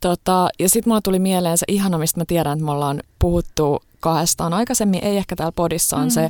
[0.01, 3.83] Tota, ja sitten mulla tuli mieleen se ihana, mistä mä tiedän, että me ollaan puhuttu
[3.99, 6.09] kahdestaan aikaisemmin, ei ehkä täällä podissa, on mm.
[6.09, 6.29] se,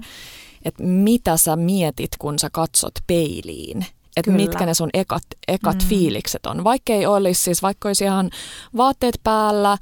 [0.66, 3.86] että mitä sä mietit, kun sä katsot peiliin.
[4.18, 5.88] Että mitkä ne sun ekat, ekat mm.
[5.88, 6.64] fiilikset on.
[6.64, 8.30] Vaikka ei olisi, siis vaikka olisi ihan
[8.78, 9.78] vaatteet päällä,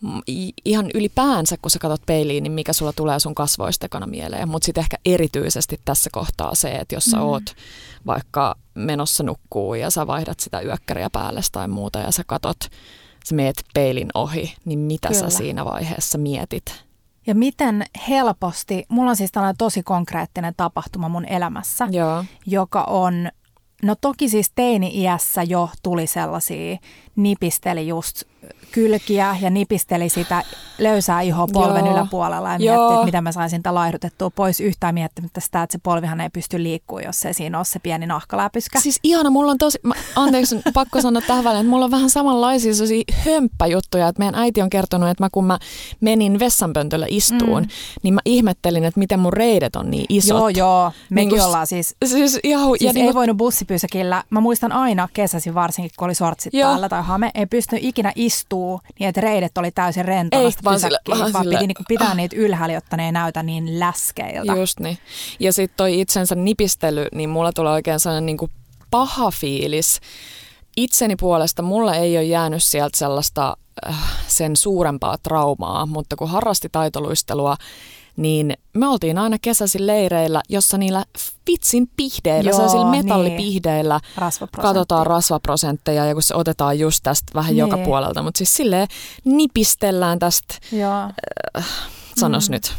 [0.00, 4.06] m- i- ihan ylipäänsä, kun sä katsot peiliin, niin mikä sulla tulee sun kasvoista ekana
[4.06, 4.48] mieleen.
[4.48, 7.22] Mutta sitten ehkä erityisesti tässä kohtaa se, että jos sä mm.
[7.22, 7.44] oot
[8.06, 12.58] vaikka menossa nukkuu ja sä vaihdat sitä yökkäriä päälle tai muuta ja sä katot,
[13.24, 15.20] sä meet peilin ohi, niin mitä Kyllä.
[15.20, 16.84] sä siinä vaiheessa mietit?
[17.26, 22.24] Ja miten helposti, mulla on siis tällainen tosi konkreettinen tapahtuma mun elämässä, Joo.
[22.46, 23.28] joka on,
[23.82, 26.78] no toki siis teini-iässä jo tuli sellaisia
[27.16, 28.22] nipisteli just
[28.72, 30.42] kylkiä ja nipisteli sitä
[30.78, 31.94] löysää ihoa polven Joo.
[31.94, 35.78] yläpuolella ja mietti, että miten mä saisin sitä laihdutettua pois yhtään miettimättä sitä, että se
[35.82, 38.80] polvihan ei pysty liikkumaan, jos ei siinä ole se pieni nahkaläpyskä.
[38.80, 42.10] Siis ihana, mulla on tosi, mä, anteeksi, pakko sanoa tähän väliin, että mulla on vähän
[42.10, 45.58] samanlaisia sellaisia hömppäjuttuja, että meidän äiti on kertonut, että mä kun mä
[46.00, 47.68] menin vessanpöntöllä istuun, mm.
[48.02, 50.38] niin mä ihmettelin, että miten mun reidet on niin isot.
[50.38, 50.92] Joo, joo.
[51.10, 55.08] Mekin Niin ollaan siis Siis, ihan, Siis ja ei niinku, voinut bussipysäkillä, mä muistan aina
[55.12, 56.70] kesäsi varsinkin, kun oli sortsit Joo.
[56.70, 60.64] päällä tai hame, ei pystynyt ikinä istuu niin, että reidet oli täysin rentona Ei, sitä
[60.64, 63.80] vaan sille- vaan vaan sille- piti niinku pitää niitä ylhäällä, jotta ne ei näytä niin
[63.80, 64.52] läskeiltä.
[64.52, 64.98] Just niin.
[65.40, 68.50] Ja sitten toi itsensä nipistely, niin mulla tulee oikein sellainen niinku
[68.90, 70.00] paha fiilis.
[70.76, 73.56] Itseni puolesta mulla ei ole jäänyt sieltä sellaista
[73.88, 77.56] äh, sen suurempaa traumaa, mutta kun harrasti taitoluistelua,
[78.22, 81.04] niin me oltiin aina kesäisin leireillä, jossa niillä
[81.50, 83.04] vitsin pihdeillä, Joo, sellaisilla niin.
[83.04, 84.68] metallipihdeillä Rasvaprosentti.
[84.68, 87.84] katsotaan rasvaprosentteja ja kun se otetaan just tästä vähän joka Niin.
[87.86, 88.88] puolelta, mutta siis silleen
[89.24, 91.10] nipistellään tästä, Joo,
[92.16, 92.52] sanos Mm.
[92.52, 92.74] nyt,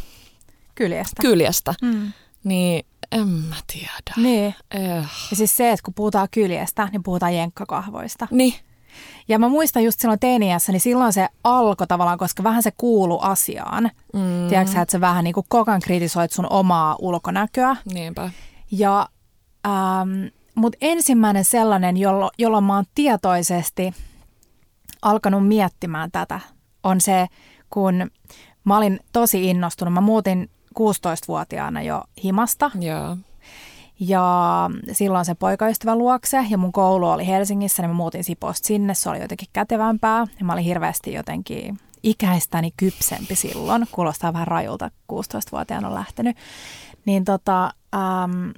[0.75, 1.21] kyljestä.
[1.21, 2.11] kyljestä, Mm.
[2.43, 4.13] niin en mä tiedä.
[4.17, 4.55] Niin.
[4.71, 5.05] Eh.
[5.31, 8.27] Ja siis se, että kun puhutaan kyljestä, niin puhutaan jenkkakahvoista.
[8.31, 8.53] Niin,
[9.27, 13.19] Ja mä muistan just silloin teiniässä, niin silloin se alkoi tavallaan, koska vähän se kuulu
[13.21, 13.91] asiaan.
[14.13, 14.49] Mm.
[14.49, 17.75] Tiedätkö että sä vähän niin kuin koko ajan kritisoit sun omaa ulkonäköä.
[17.93, 18.29] niinpä.
[18.71, 19.07] Ja,
[19.67, 23.93] ähm, mutta ensimmäinen sellainen, jollo, jolloin mä oon tietoisesti
[25.01, 26.39] alkanut miettimään tätä,
[26.83, 27.27] on se,
[27.69, 28.11] kun
[28.63, 29.93] mä olin tosi innostunut.
[29.93, 33.17] Mä muutin 16-vuotiaana jo himasta Joo.
[34.07, 38.93] Ja silloin se poikaystävän luokse ja mun koulu oli Helsingissä, niin mä muutin Siposta sinne.
[38.93, 43.87] Se oli jotenkin kätevämpää ja mä olin hirveästi jotenkin ikäistäni kypsempi silloin.
[43.91, 46.37] Kuulostaa vähän rajulta, 16-vuotiaana on lähtenyt.
[47.05, 48.49] Niin tota, ähm,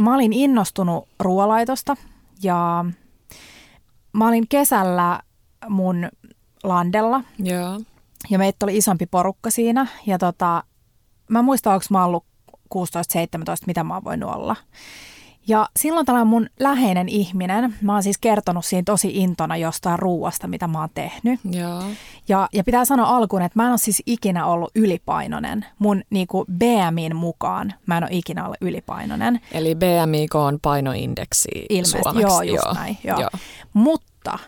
[0.00, 1.96] mä olin innostunut ruoalaitosta
[2.42, 2.84] ja
[4.12, 5.20] mä olin kesällä
[5.68, 6.08] mun
[6.64, 7.80] landella Joo.
[8.30, 9.86] ja meitä oli isompi porukka siinä.
[10.06, 10.64] Ja tota,
[11.28, 12.24] mä en muista, onko mä ollut
[12.74, 12.78] 16-17,
[13.66, 14.56] mitä mä oon voinut olla.
[15.48, 20.48] Ja silloin tällainen mun läheinen ihminen, mä oon siis kertonut siinä tosi intona jostain ruuasta,
[20.48, 21.40] mitä mä oon tehnyt.
[21.50, 21.82] Joo.
[22.28, 25.66] Ja, ja pitää sanoa alkuun, että mä en ole siis ikinä ollut ylipainoinen.
[25.78, 29.40] Mun niinku BMIin mukaan mä en ole ikinä ollut ylipainoinen.
[29.52, 32.22] Eli BMIK on painoindeksi Ilmeisesti, suomeksi.
[32.22, 32.98] joo, just näin.
[33.04, 33.28] Joo.
[33.72, 34.38] Mutta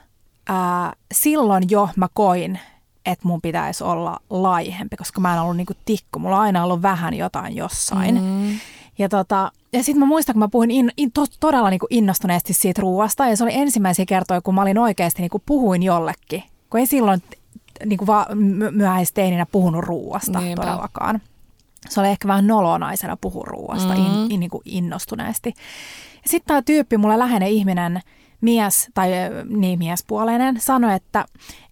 [0.49, 2.59] ää, silloin jo mä koin,
[3.07, 6.19] että mun pitäisi olla laihempi, koska mä en ollut niinku tikku.
[6.19, 8.15] Mulla on aina ollut vähän jotain jossain.
[8.23, 8.59] Mm.
[8.99, 12.53] Ja, tota, ja sitten mä muistan, kun mä puhuin in, in, to, todella niinku innostuneesti
[12.53, 13.27] siitä ruuasta.
[13.27, 16.43] Ja se oli ensimmäisiä kertoja, kun mä olin oikeasti niinku puhuin jollekin.
[16.71, 17.23] Kun ei silloin
[17.87, 18.05] niinku
[18.71, 20.63] myöhäisteininä puhunut ruuasta Niinpä.
[20.63, 21.21] todellakaan.
[21.89, 24.07] Se oli ehkä vähän noloa naisena puhua ruuasta Mm.
[24.07, 25.49] in, in, niin kuin innostuneesti.
[26.23, 28.01] Ja sitten tämä tyyppi, mulle läheinen ihminen,
[28.41, 29.11] mies tai
[29.49, 31.25] niin miespuoleinen, sanoi, että,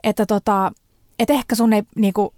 [0.02, 0.72] että, tota,
[1.22, 2.34] että ehkä sun ei niinku,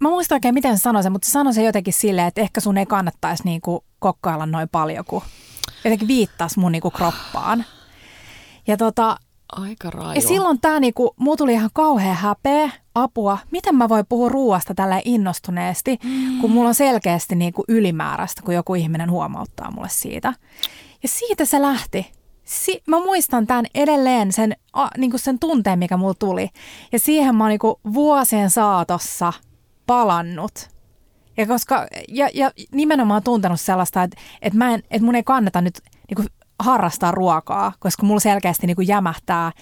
[0.00, 2.60] mä muistan oikein miten se sanoi sen, mutta se sanoi se jotenkin silleen, että ehkä
[2.60, 5.22] sun ei kannattaisi niinku kokkailla noin paljon, kun
[5.84, 7.64] jotenkin viittasi mun niinku kroppaan.
[8.66, 9.16] Ja tota,
[9.52, 10.12] Aika raju.
[10.14, 13.38] ja silloin tämä niinku, muu tuli ihan kauhean häpeä, apua.
[13.50, 16.40] Miten mä voin puhua ruoasta tällä innostuneesti, mm.
[16.40, 20.34] kun mulla on selkeästi niinku ylimääräistä, kun joku ihminen huomauttaa mulle siitä.
[21.02, 22.12] Ja siitä se lähti.
[22.48, 26.48] Si- mä muistan tämän edelleen, sen, a, niinku sen tunteen, mikä mulla tuli.
[26.92, 29.32] Ja siihen mä oon niinku vuosien saatossa
[29.86, 30.68] palannut.
[31.36, 35.60] Ja, koska, ja, ja nimenomaan tuntenut sellaista, että, että, mä en, että mun ei kannata
[35.60, 39.52] nyt niinku harrastaa ruokaa, koska mulla selkeästi niinku jämähtää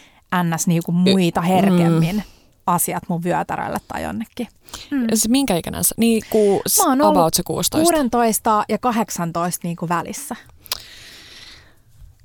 [0.43, 0.67] ns.
[0.67, 2.23] Niinku muita herkemmin
[2.67, 4.49] asiat mun vyötärölle tai jonnekin.
[4.91, 5.07] Mm.
[5.15, 5.95] Se minkä ikäinen sä?
[5.99, 7.79] Niin, ku, Mä oon ollut about se 16.
[7.93, 10.37] 16 ja 18 niinku välissä.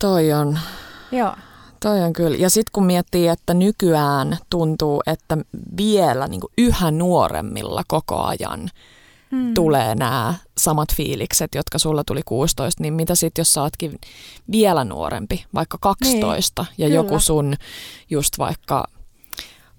[0.02, 0.60] Toi on,
[1.12, 1.36] Joo.
[1.80, 2.38] toi on kyllä.
[2.38, 5.38] Ja sitten kun miettii, että nykyään tuntuu, että
[5.78, 8.70] vielä niin kuin yhä nuoremmilla koko ajan
[9.32, 9.54] Mm.
[9.54, 14.00] tulee nämä samat fiilikset, jotka sulla tuli 16, niin mitä sitten, jos sä ootkin
[14.52, 16.96] vielä nuorempi, vaikka 12, niin, ja kyllä.
[16.96, 17.56] joku sun
[18.10, 18.86] just vaikka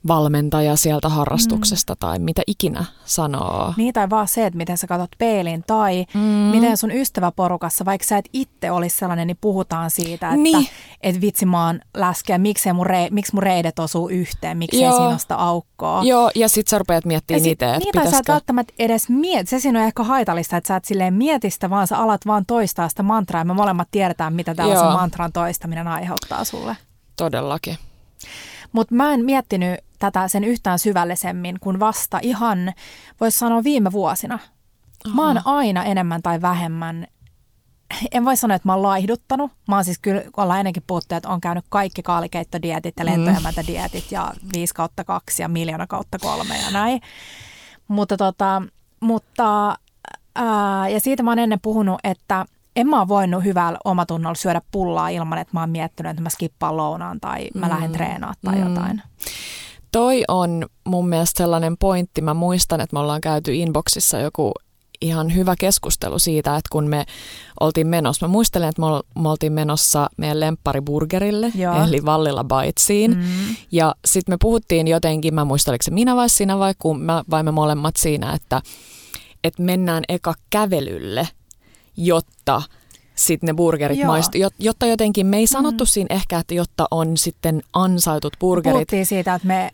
[0.08, 1.96] valmentaja sieltä harrastuksesta mm.
[2.00, 3.74] tai mitä ikinä sanoo.
[3.76, 6.20] Niin tai vaan se, että miten sä katsot peilin tai Mm.
[6.20, 10.68] miten sun ystäväporukassa, vaikka sä et itse olisi sellainen, niin puhutaan siitä, että Niin.
[11.00, 14.82] et vitsi mä oon läskeä, miksi mun, rei, miksi mun reidet osuu yhteen, miksi ei
[14.82, 14.92] Joo.
[14.96, 16.02] siinä ole sitä aukkoa.
[16.04, 18.32] Joo, ja sit sä rupeat miettimään itse, että niin, tai sä et pitäisikö...
[18.32, 19.50] välttämättä edes mieti.
[19.50, 22.46] Se siinä on ehkä haitallista, että sä et silleen mieti sitä, vaan sä alat vaan
[22.46, 23.40] toistaa sitä mantraa.
[23.40, 24.92] Ja me molemmat tiedetään, mitä tällaisen Joo.
[24.92, 26.76] mantran toistaminen aiheuttaa sulle.
[27.16, 27.78] Todellakin.
[28.72, 32.72] Mutta mä en miettinyt tätä sen yhtään syvällisemmin kuin vasta ihan,
[33.20, 34.38] voisi sanoa viime vuosina.
[35.14, 37.06] Mä oon aina enemmän tai vähemmän
[38.12, 39.52] en voi sanoa, että mä oon laihduttanut.
[39.68, 44.32] Mä oon siis kyllä, ollaan ennenkin puhuttu, että on käynyt kaikki kaalikeittodietit ja lentojämätädietit ja
[44.54, 47.00] 5 kautta 2 ja miljoona kautta 3 ja näin.
[47.88, 48.62] Mutta tota,
[49.00, 49.78] mutta,
[50.34, 52.44] ää, ja siitä mä oon ennen puhunut, että
[52.76, 56.30] en mä oon voinut hyvällä omatunnolla syödä pullaa ilman, että mä oon miettinyt, että mä
[56.30, 57.72] skippaan lounaan tai mä mm.
[57.72, 58.68] lähden treenaamaan tai mm.
[58.68, 59.02] jotain.
[59.92, 62.22] Toi on mun mielestä sellainen pointti.
[62.22, 64.52] Mä muistan, että me ollaan käyty inboxissa joku
[65.02, 67.04] ihan hyvä keskustelu siitä, että kun me
[67.60, 68.82] oltiin menossa, mä muistelen, että
[69.18, 71.84] me oltiin menossa meidän lemppariburgerille, Joo.
[71.84, 73.56] eli Vallilla Bitesiin, mm.
[73.72, 77.24] ja sitten me puhuttiin jotenkin, mä muistan, oliko se minä vai sinä vai, kun mä,
[77.30, 78.62] vai me molemmat siinä, että,
[79.44, 81.28] että mennään eka kävelylle,
[81.96, 82.62] jotta
[83.14, 85.88] sitten ne burgerit maistu, jotta jotenkin, me ei sanottu mm.
[85.88, 88.74] siinä ehkä, että jotta on sitten ansaitut burgerit.
[88.74, 89.70] Puhuttiin siitä, että me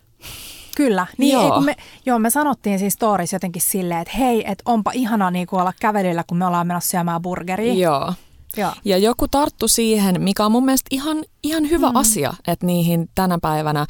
[0.75, 1.43] Kyllä, niin joo.
[1.43, 5.31] Ei, kun me, joo, me sanottiin siis stories jotenkin silleen, että hei, että onpa ihana
[5.31, 7.73] niin olla kävelyllä, kun me ollaan menossa syömään burgeria.
[7.73, 8.13] Joo.
[8.57, 8.71] Joo.
[8.85, 11.95] Ja joku tarttu siihen, mikä on mun mielestä ihan, ihan hyvä mm.
[11.95, 13.85] asia, että niihin tänä päivänä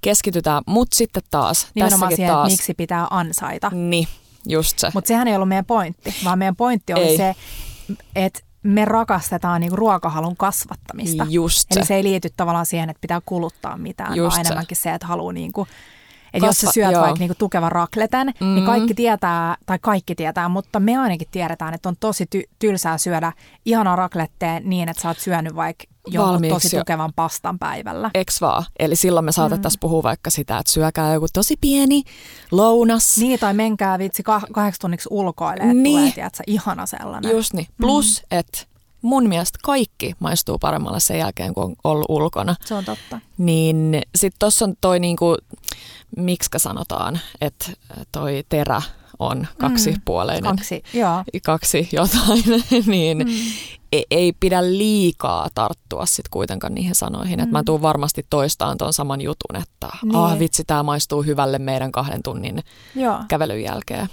[0.00, 2.50] keskitytään, mutta sitten taas, Nimenomaan tässäkin siihen, taas.
[2.50, 3.70] miksi pitää ansaita.
[3.74, 4.08] Niin,
[4.48, 4.90] just se.
[4.94, 7.16] Mutta sehän ei ollut meidän pointti, vaan meidän pointti oli ei.
[7.16, 7.34] se,
[8.14, 11.26] että me rakastetaan niinku ruokahalun kasvattamista.
[11.28, 11.80] Just se.
[11.80, 14.48] Eli se ei liity tavallaan siihen, että pitää kuluttaa mitään, Just vaan se.
[14.48, 15.66] enemmänkin se, että haluaa niinku
[16.34, 17.02] että jos sä syöt joo.
[17.02, 18.54] vaikka niinku tukevan rakleten, niin mm-hmm.
[18.54, 22.98] niin kaikki tietää, tai kaikki tietää, mutta me ainakin tiedetään, että on tosi ty- tylsää
[22.98, 23.32] syödä
[23.64, 28.10] ihanaa raklettea niin, että sä oot syönyt vaikka jonkun tosi tukevan pastan päivällä.
[28.14, 28.64] Eks vaan?
[28.78, 29.80] Eli silloin me saatettaisiin mm.
[29.80, 32.02] puhua vaikka sitä, että syökää joku tosi pieni
[32.50, 33.18] lounas.
[33.18, 35.98] Niin, tai menkää vitsi kah- kahdeksi tunniksi ulkoilemaan, niin.
[35.98, 37.30] tulee, tiedätkö, ihana sellainen.
[37.30, 37.66] Just niin.
[37.80, 38.38] Plus, mm.
[38.38, 38.73] että
[39.04, 42.56] mun mielestä kaikki maistuu paremmalle sen jälkeen, kun on ollut ulkona.
[42.64, 43.20] Se on totta.
[43.38, 45.36] Niin sitten tuossa on toi niinku,
[46.16, 47.70] miksi sanotaan, että
[48.12, 48.82] toi terä
[49.18, 50.50] on kaksipuoleinen.
[50.50, 51.24] Mm, kaksi, joo.
[51.44, 52.44] Kaksi jotain,
[52.86, 53.32] niin mm.
[53.92, 57.38] ei, ei pidä liikaa tarttua sitten kuitenkaan niihin sanoihin.
[57.38, 57.42] Mm.
[57.42, 60.16] Että mä tuun varmasti toistaan tuon saman jutun, että niin.
[60.16, 62.62] ah vitsi, tämä maistuu hyvälle meidän kahden tunnin
[62.94, 63.18] joo.
[63.28, 64.08] kävelyn jälkeen.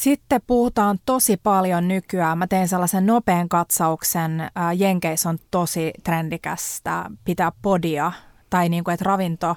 [0.00, 2.38] Sitten puhutaan tosi paljon nykyään.
[2.38, 4.50] Mä tein sellaisen nopean katsauksen.
[4.76, 8.12] Jenkeissä on tosi trendikästä pitää podia
[8.50, 9.56] tai niin kuin, että ravinto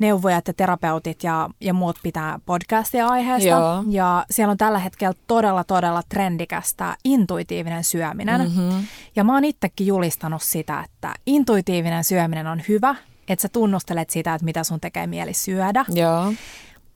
[0.00, 3.48] neuvojat ja terapeutit ja, ja muut pitää podcastia aiheesta.
[3.48, 3.84] Joo.
[3.88, 8.40] Ja siellä on tällä hetkellä todella, todella trendikästä intuitiivinen syöminen.
[8.40, 8.84] Mm-hmm.
[9.16, 12.94] Ja mä oon itsekin julistanut sitä, että intuitiivinen syöminen on hyvä,
[13.28, 15.84] että sä tunnustelet sitä, että mitä sun tekee mieli syödä.
[15.88, 16.32] Joo.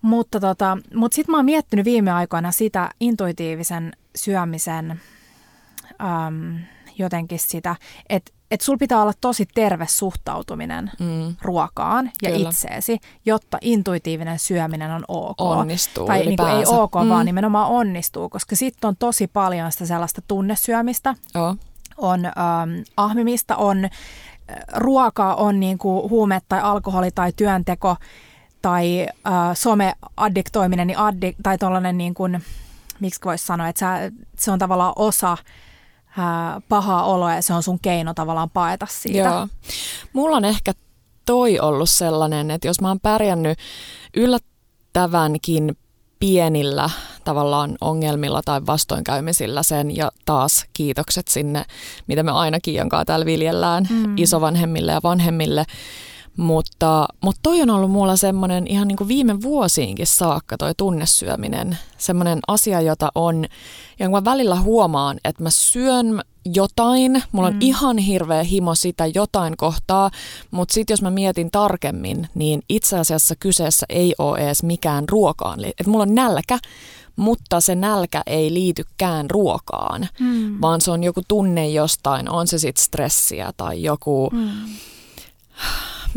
[0.03, 5.01] Mutta tota, mut sitten mä oon miettinyt viime aikoina sitä intuitiivisen syömisen
[6.01, 6.59] äm,
[6.99, 7.77] jotenkin sitä,
[8.09, 11.37] että et sul pitää olla tosi terve suhtautuminen mm.
[11.43, 12.49] ruokaan ja Kyllä.
[12.49, 15.41] itseesi, jotta intuitiivinen syöminen on ok.
[15.41, 17.09] Onnistuu Tai niin kuin ei ok, mm.
[17.09, 21.57] vaan nimenomaan onnistuu, koska sitten on tosi paljon sitä sellaista tunnesyömistä, oh.
[21.97, 22.33] on ähm,
[22.97, 23.89] ahmimista, on
[24.75, 27.97] ruokaa, on niin kuin huume tai alkoholi tai työnteko
[28.63, 32.45] tai äh, some-addiktoiminen, niin addik, tai tuollainen niin kuin,
[33.01, 35.37] miksi voisi sanoa, että sä, se on tavallaan osa
[36.19, 39.29] ää, pahaa oloa ja se on sun keino tavallaan paeta siitä.
[39.29, 39.49] Joo.
[40.13, 40.73] Mulla on ehkä
[41.27, 43.59] toi ollut sellainen, että jos mä oon pärjännyt
[44.17, 45.77] yllättävänkin
[46.21, 46.91] pienillä
[47.25, 51.65] tavallaan ongelmilla tai vastoinkäymisillä sen ja taas kiitokset sinne,
[52.07, 54.19] mitä me ainakin jonkaan täällä viljellään mm.
[54.19, 55.65] isovanhemmille ja vanhemmille,
[56.39, 61.79] mutta, mutta toi on ollut mulla semmoinen ihan niin kuin viime vuosiinkin saakka toi tunnesyöminen.
[61.99, 63.45] Semmoinen asia, jota on,
[63.99, 66.21] ja kun mä välillä huomaan, että mä syön
[66.55, 67.61] jotain, mulla on mm.
[67.63, 70.11] ihan hirveä himo sitä jotain kohtaa,
[70.51, 75.65] mutta sitten jos mä mietin tarkemmin, niin itse asiassa kyseessä ei ole edes mikään ruokaan.
[75.65, 76.59] Että mulla on nälkä,
[77.17, 80.61] mutta se nälkä ei liitykään ruokaan, mm.
[80.61, 84.31] vaan se on joku tunne jostain, on se sitten stressiä tai joku...
[84.33, 84.51] Mm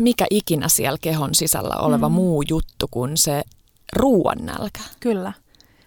[0.02, 2.14] mikä ikinä siellä kehon sisällä oleva mm.
[2.14, 3.42] muu juttu kuin se
[3.96, 4.80] ruoan nälkä.
[5.00, 5.32] Kyllä.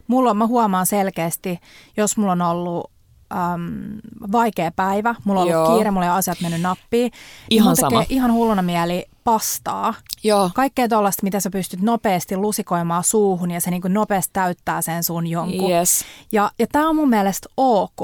[0.08, 1.60] Mulla on, mä huomaan selkeästi,
[1.98, 2.92] jos mulla on ollut
[3.34, 4.00] äm,
[4.32, 5.76] vaikea päivä, mulla on ollut Joo.
[5.76, 7.12] kiire, mulla on asiat mennyt nappiin.
[7.50, 8.04] Ihan niin sama.
[8.10, 9.94] ihan hulluna mieli pastaa.
[10.24, 10.50] Joo.
[10.56, 15.28] Kaikkea tuollaista, mitä sä pystyt nopeasti lusikoimaan suuhun ja se niin nopeasti täyttää sen sun
[15.28, 15.72] jonkun.
[15.72, 16.06] Yes.
[16.32, 18.00] Ja, ja tämä on mun mielestä ok,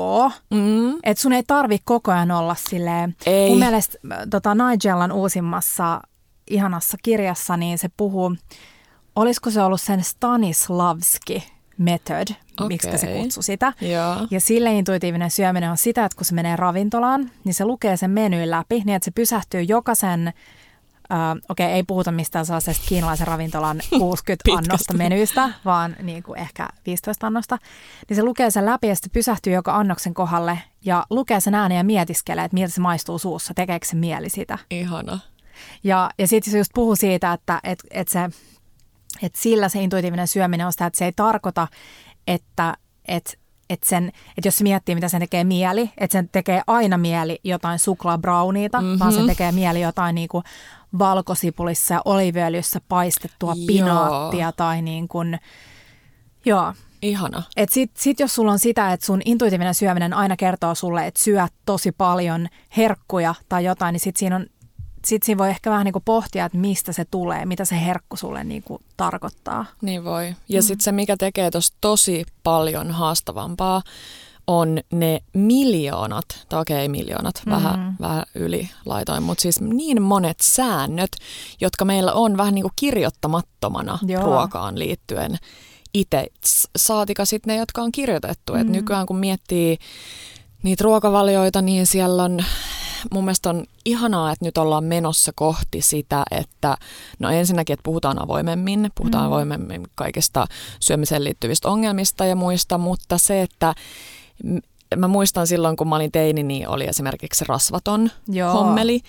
[0.50, 0.92] mm.
[1.04, 3.16] että sun ei tarvi koko ajan olla silleen.
[3.26, 3.50] Ei.
[3.50, 3.98] Mun mielestä
[4.30, 6.02] tota Nigellan uusimmassa
[6.50, 8.36] ihanassa kirjassa, niin se puhuu,
[9.16, 11.44] olisiko se ollut sen Stanislavski
[11.82, 12.68] method, okay.
[12.68, 13.74] miksi se kutsui sitä.
[13.82, 14.28] Ja.
[14.32, 18.12] Ja sille intuitiivinen syöminen on sitä, että kun se menee ravintolaan, niin se lukee sen
[18.12, 23.28] menyyn läpi, niin että se pysähtyy jokaisen äh, okei, okay, ei puhuta mistään sellaisesta kiinalaisen
[23.28, 27.58] ravintolan 60 annosta menystä, vaan niin kuin ehkä 15 annosta,
[28.10, 31.78] niin se lukee sen läpi ja sitten pysähtyy joka annoksen kohdalle ja lukee sen äänen
[31.78, 34.58] ja mietiskelee, että miltä se maistuu suussa, tekeekö se mieli sitä.
[34.72, 35.20] Ihana.
[35.84, 38.20] Ja, ja sitten se just puhuu siitä, että et, et se,
[39.24, 41.68] et sillä se intuitiivinen syöminen on sitä, että se ei tarkoita,
[42.28, 46.62] että et, et sen, että jos se miettii, mitä sen tekee mieli, että sen tekee
[46.68, 49.00] aina mieli jotain suklaabrauniita, mm-hmm.
[49.00, 50.44] vaan se tekee mieli jotain niin kuin
[51.00, 53.68] valkosipulissa ja oliviöljyssä paistettua joo.
[53.68, 55.40] pinaattia tai niin kuin,
[56.46, 56.74] joo.
[57.02, 57.44] Ihana.
[57.58, 61.24] Et sit, sit jos sulla on sitä, että sun intuitiivinen syöminen aina kertoo sulle, että
[61.24, 64.46] syöt tosi paljon herkkuja tai jotain, niin sit siinä on
[65.06, 68.18] sitten siinä voi ehkä vähän niin kuin pohtia, että mistä se tulee, mitä se herkku
[68.18, 69.66] sulle niin kuin tarkoittaa.
[69.82, 70.36] Niin voi.
[70.50, 70.66] Ja mm.
[70.66, 73.82] sitten se, mikä tekee tuosta tosi paljon haastavampaa,
[74.48, 77.52] on ne miljoonat, tai okei miljoonat, mm.
[77.52, 81.12] vähän, vähän yli laitoin, mutta siis niin monet säännöt,
[81.62, 84.24] jotka meillä on vähän niin kuin kirjoittamattomana Joo.
[84.24, 85.38] ruokaan liittyen
[85.94, 86.28] itse.
[86.76, 88.54] Saatika sitten ne, jotka on kirjoitettu.
[88.54, 88.62] Mm.
[88.62, 89.78] Et nykyään kun miettii
[90.64, 92.44] niitä ruokavalioita, niin siellä on
[93.12, 96.78] mun mielestä on ihanaa, että nyt ollaan menossa kohti sitä, että
[97.20, 99.28] no ensinnäkin, että puhutaan avoimemmin, puhutaan mm.
[99.28, 100.46] avoimemmin kaikista
[100.80, 103.76] syömiseen liittyvistä ongelmista ja muista, mutta se, että
[104.96, 108.54] mä muistan silloin, kun mä olin teini, niin oli esimerkiksi rasvaton Joo.
[108.54, 109.02] hommeli.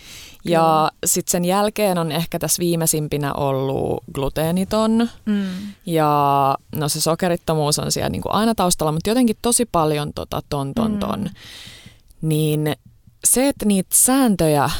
[0.44, 5.09] Ja sitten sen jälkeen on ehkä tässä viimeisimpinä ollut gluteeniton.
[5.26, 5.46] Mm.
[5.87, 10.42] Ja no se sokerittomuus on siellä niin kuin aina taustalla, mutta jotenkin tosi paljon tota
[10.48, 11.20] ton ton ton.
[11.20, 11.31] Mm.
[12.28, 12.76] Niin
[13.24, 14.70] se, että niitä sääntöjä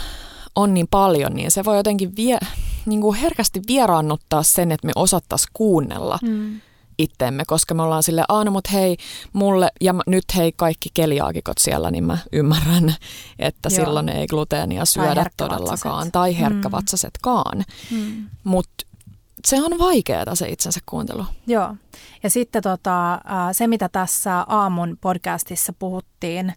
[0.57, 2.39] on niin paljon, niin se voi jotenkin vie,
[2.87, 6.61] niin kuin herkästi vieraannuttaa sen, että me osattaisiin kuunnella mm.
[6.99, 8.97] itteemme, koska me ollaan sille aina, mutta hei,
[9.33, 12.95] mulle, ja nyt hei kaikki keliaakikot siellä, niin mä ymmärrän,
[13.39, 13.85] että Joo.
[13.85, 16.37] silloin ei gluteenia syödä tai todellakaan, tai mm.
[16.37, 17.65] herkkävatsasetkaan.
[17.91, 18.29] Mm.
[18.45, 18.87] Mutta
[19.45, 21.25] se on vaikeaa se itsensä kuuntelu.
[21.47, 21.77] Joo.
[22.23, 23.21] Ja sitten tota,
[23.53, 26.53] se, mitä tässä aamun podcastissa puhuttiin,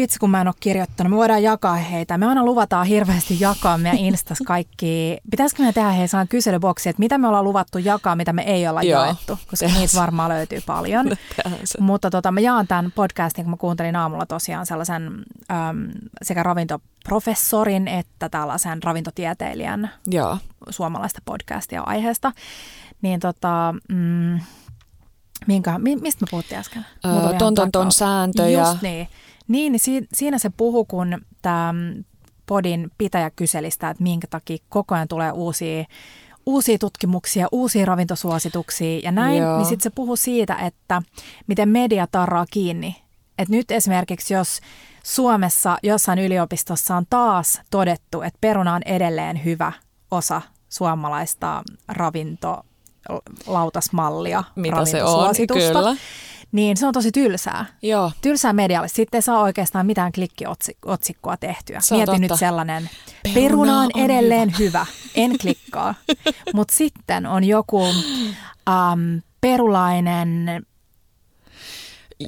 [0.00, 1.10] Vitsi, kun mä en ole kirjoittanut.
[1.10, 2.18] Me voidaan jakaa heitä.
[2.18, 5.18] Me aina luvataan hirveästi jakaa meidän Instas kaikki.
[5.30, 8.82] Pitäisikö me tehdä heidän kyselyboksi, että mitä me ollaan luvattu jakaa, mitä me ei olla
[8.82, 11.06] Joo, jaettu, koska niitä varmaan löytyy paljon.
[11.80, 15.90] Mutta tota, mä jaan tämän podcastin, kun mä kuuntelin aamulla tosiaan sellaisen äm,
[16.22, 20.38] sekä ravintoprofessorin että tällaisen ravintotieteilijän Joo.
[20.70, 22.32] suomalaista podcastia aiheesta.
[23.02, 24.40] Niin tota, mm,
[25.46, 26.86] minkä, mistä me puhuttiin äsken?
[27.06, 28.60] Öö, ton, ton, ton sääntöjä.
[28.60, 29.08] Just niin.
[29.50, 31.74] Niin, niin siinä se puhu, kun tämä
[32.46, 35.84] podin pitäjä kyseli sitä, että minkä takia koko ajan tulee uusia,
[36.46, 39.56] uusia tutkimuksia, uusia ravintosuosituksia ja näin, Joo.
[39.56, 41.02] niin sitten se puhuu siitä, että
[41.46, 42.96] miten media tarraa kiinni.
[43.38, 44.60] Että nyt esimerkiksi, jos
[45.04, 49.72] Suomessa jossain yliopistossa on taas todettu, että peruna on edelleen hyvä
[50.10, 55.96] osa suomalaista ravintolautasmallia, Mitä se on, kyllä
[56.52, 57.66] niin se on tosi tylsää.
[57.82, 58.12] Joo.
[58.22, 58.88] Tylsää medialle.
[58.88, 61.80] Sitten ei saa oikeastaan mitään klikkiotsikkoa tehtyä.
[61.80, 62.90] Se Mieti nyt sellainen,
[63.22, 64.84] peruna, peruna on edelleen hyvä.
[64.84, 65.94] hyvä, en klikkaa.
[66.54, 70.62] Mutta sitten on joku um, perulainen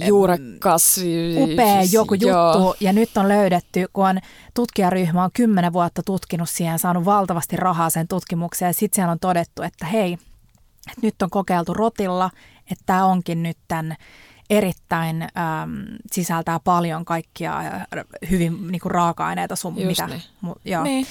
[0.06, 1.00] juurekas.
[1.36, 2.74] Upea joku juttu joo.
[2.80, 4.18] ja nyt on löydetty, kun on
[4.54, 9.18] tutkijaryhmä on kymmenen vuotta tutkinut siihen, saanut valtavasti rahaa sen tutkimukseen ja sitten siellä on
[9.18, 10.12] todettu, että hei,
[10.90, 12.30] että nyt on kokeiltu rotilla
[12.70, 13.96] että tämä onkin nyt tämän
[14.50, 15.28] erittäin äm,
[16.12, 17.86] sisältää paljon kaikkia äh,
[18.30, 20.06] hyvin niin kuin raaka-aineita sun Just mitä.
[20.06, 20.22] Niin.
[20.40, 20.82] Mu, joo.
[20.82, 21.06] Niin.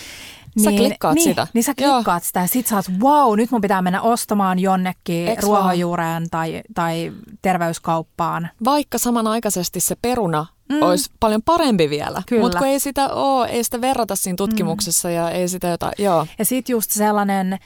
[0.64, 1.48] Sä niin, klikkaat niin, sitä.
[1.54, 2.20] Niin sä klikkaat Joo.
[2.20, 6.62] sitä ja sit sä oot, wow, nyt mun pitää mennä ostamaan jonnekin Eks ruohonjuureen tai,
[6.74, 8.50] tai terveyskauppaan.
[8.64, 10.82] Vaikka samanaikaisesti se peruna mm.
[10.82, 12.24] olisi paljon parempi vielä.
[12.42, 15.16] Mutta kun ei sitä ole, ei sitä verrata siinä tutkimuksessa mm.
[15.16, 16.28] ja ei sitä jotain, joo.
[16.40, 17.60] Ja sit just sellainen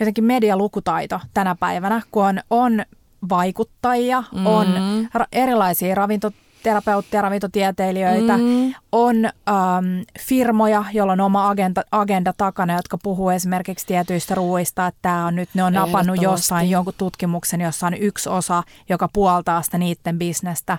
[0.00, 2.82] jotenkin medialukutaito tänä päivänä, kun on, on
[3.28, 4.46] vaikuttajia, mm.
[4.46, 4.66] on
[5.18, 8.74] ra- erilaisia ravintoterapeutteja, ravintotieteilijöitä, mm.
[8.92, 14.98] on ähm, firmoja, joilla on oma agenda, agenda takana, jotka puhuu esimerkiksi tietyistä ruuista, että
[15.02, 19.62] tämä on nyt, ne on napannut jossain jonkun tutkimuksen, jossa on yksi osa, joka puoltaa
[19.62, 20.78] sitä niiden bisnestä.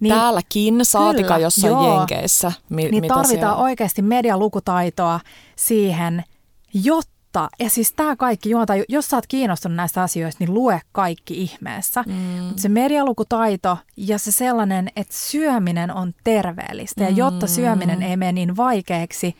[0.00, 2.52] Niin, Täälläkin, saatika kyllä, jossain joo, Jenkeissä.
[2.68, 3.56] Mi- niin tarvitaan siellä?
[3.56, 5.20] oikeasti medialukutaitoa
[5.56, 6.24] siihen,
[6.74, 10.80] jotta mutta, ja siis tämä kaikki, juonta, jos sä oot kiinnostunut näistä asioista, niin lue
[10.92, 12.04] kaikki ihmeessä.
[12.06, 12.56] Mm.
[12.56, 17.00] se medialukutaito ja se sellainen, että syöminen on terveellistä.
[17.00, 17.06] Mm.
[17.06, 19.36] Ja jotta syöminen ei mene niin vaikeaksi,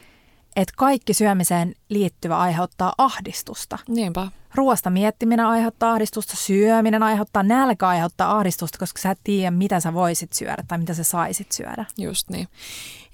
[0.57, 3.79] että kaikki syömiseen liittyvä aiheuttaa ahdistusta.
[3.89, 4.29] Niinpä.
[4.55, 9.95] Ruoasta miettiminen aiheuttaa ahdistusta, syöminen aiheuttaa, nälkä aiheuttaa ahdistusta, koska sä et tiedä, mitä sä
[9.95, 11.85] voisit syödä tai mitä sä saisit syödä.
[11.99, 12.49] Just niin.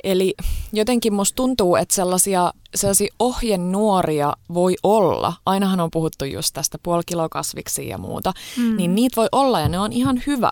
[0.05, 0.35] Eli
[0.73, 5.33] jotenkin musta tuntuu, että sellaisia, sellaisia ohjenuoria voi olla.
[5.47, 8.33] Ainahan on puhuttu just tästä puolikilokasviksi ja muuta.
[8.57, 8.77] Mm.
[8.77, 10.51] Niin niitä voi olla ja ne on ihan hyvä,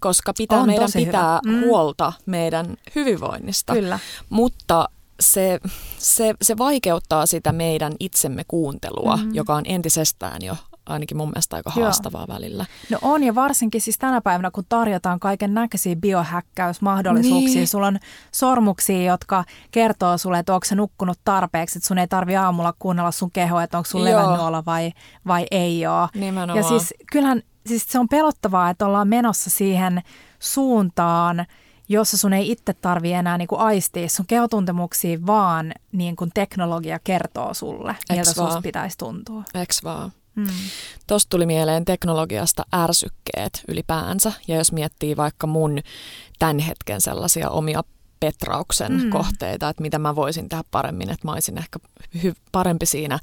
[0.00, 1.56] koska pitää On meidän pitää hyvä.
[1.56, 1.64] Mm.
[1.64, 3.72] huolta meidän hyvinvoinnista.
[3.72, 3.98] Kyllä.
[4.30, 4.88] Mutta
[5.20, 5.60] se,
[5.98, 9.34] se, se vaikeuttaa sitä meidän itsemme kuuntelua, mm.
[9.34, 10.56] joka on entisestään jo
[10.88, 11.84] ainakin mun mielestä aika Joo.
[11.84, 12.66] haastavaa välillä.
[12.90, 17.54] No on ja varsinkin siis tänä päivänä, kun tarjotaan kaiken näköisiä biohäkkäysmahdollisuuksia.
[17.54, 17.68] Niin.
[17.68, 17.98] Sulla on
[18.32, 23.10] sormuksia, jotka kertoo sulle, että onko se nukkunut tarpeeksi, että sun ei tarvi aamulla kuunnella
[23.10, 24.10] sun kehoa, että onko sun Joo.
[24.10, 24.92] levännyt olla vai,
[25.26, 26.08] vai ei ole.
[26.14, 26.56] Nimenomaan.
[26.56, 30.02] Ja siis kyllähän siis se on pelottavaa, että ollaan menossa siihen
[30.38, 31.46] suuntaan,
[31.88, 37.54] jossa sun ei itse tarvi enää niinku aistia sun kehotuntemuksia, vaan niin kuin teknologia kertoo
[37.54, 38.62] sulle, miltä vaan?
[38.62, 39.42] pitäisi tuntua.
[39.54, 40.12] Eks vaan?
[40.46, 40.54] Hmm.
[41.06, 44.32] Tuosta tuli mieleen teknologiasta ärsykkeet ylipäänsä.
[44.48, 45.78] Ja jos miettii vaikka mun
[46.38, 47.84] tämän hetken sellaisia omia
[48.20, 49.02] petrauksen Mm.
[49.04, 49.10] mm.
[49.10, 51.78] kohteita, että mitä mä voisin tehdä paremmin, että mä olisin ehkä
[52.18, 53.18] hy- parempi siinä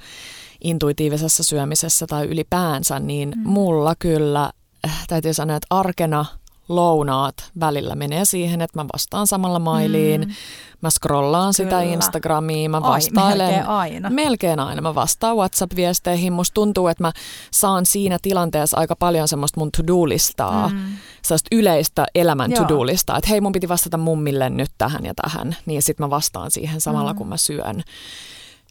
[0.63, 3.41] intuitiivisessa syömisessä tai ylipäänsä, niin Mm.
[3.43, 3.49] mm.
[3.49, 4.51] mulla kyllä
[4.85, 6.25] äh, täytyy sanoa, että arkena
[6.69, 10.33] lounaat välillä menee siihen, että mä vastaan samalla mailiin, Mm.
[10.81, 11.93] mä scrollaan sitä Kyllä.
[11.93, 13.37] Instagramia, mä Ai, vastailen.
[13.47, 14.09] melkein aina.
[14.09, 14.81] Melkein aina.
[14.81, 16.33] Mä vastaan WhatsApp-viesteihin.
[16.33, 17.11] Musta tuntuu, että mä
[17.51, 20.75] saan siinä tilanteessa aika paljon semmoista mun to-do-listaa, Mm.
[20.75, 20.81] mm.
[21.21, 22.61] sellaista yleistä elämän Joo.
[22.63, 26.51] to-do-listaa, että hei mun piti vastata mummille nyt tähän ja tähän, niin sit mä vastaan
[26.51, 27.17] siihen samalla Mm.
[27.17, 27.83] kun mä syön.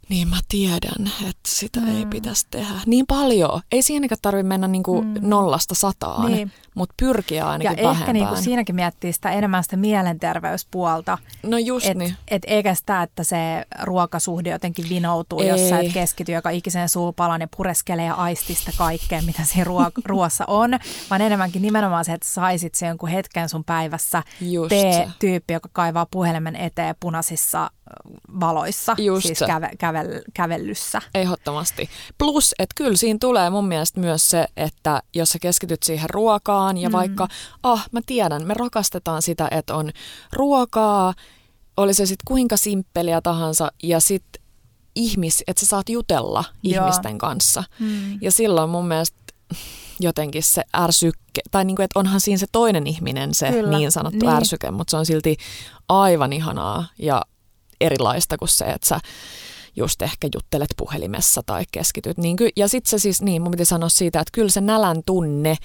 [0.08, 1.96] Niin mä tiedän, että sitä mm.
[1.96, 2.74] ei pitäisi tehdä.
[2.86, 3.60] Niin paljon.
[3.72, 5.14] Ei siinäkään tarvitse mennä niinku Mm.
[5.20, 6.52] nollasta sataan, Niin.
[6.74, 8.14] mutta pyrkiä Ja ainakin ehkä vähempään.
[8.14, 12.16] niin kuin siinäkin miettii sitä enemmän sitä mielenterveyspuolta, No just et, niin.
[12.28, 15.48] et eikä sitä, että se ruokasuhde jotenkin vinoutuu, Ei.
[15.48, 19.90] jos sä et keskity joka ikiseen suupalan ja pureskelee ja aistista kaikkea, mitä siinä ruo-
[20.06, 20.70] ruoassa on,
[21.10, 25.08] vaan enemmänkin nimenomaan se, että saisit sen jonkun hetken sun päivässä Just tee se.
[25.18, 27.70] tyyppi, joka kaivaa puhelimen eteen punaisissa
[28.40, 29.46] valoissa, Just siis se.
[29.46, 31.02] käve, kävel, kävellyssä.
[31.14, 31.88] Ehdottomasti.
[32.18, 36.76] Plus, että kyllä siinä tulee mun mielestä myös se, että jos sä keskityt siihen ruokaan
[36.78, 36.92] ja Mm.
[36.92, 37.28] vaikka,
[37.62, 39.90] ah mä tiedän, me rakastetaan sitä, että on
[40.32, 41.14] ruokaa,
[41.76, 44.42] oli se sitten kuinka simppeliä tahansa ja sitten
[44.94, 46.84] ihmis, että sä saat jutella Joo.
[46.84, 47.64] ihmisten kanssa.
[47.78, 48.18] Mm.
[48.20, 49.16] Ja silloin mun mielestä
[50.00, 53.78] jotenkin se ärsykke, tai niin kuin, että onhan siinä se toinen ihminen se Kyllä.
[53.78, 54.36] Niin sanottu niin.
[54.36, 55.36] ärsyke, mutta se on silti
[55.88, 57.22] aivan ihanaa ja
[57.80, 59.00] erilaista kuin se, että sä
[59.76, 62.18] just ehkä juttelet puhelimessa tai keskityt.
[62.18, 65.02] Niin ky- ja sitten se siis, niin mun piti sanoa siitä, että kyllä se nälän
[65.06, 65.56] tunne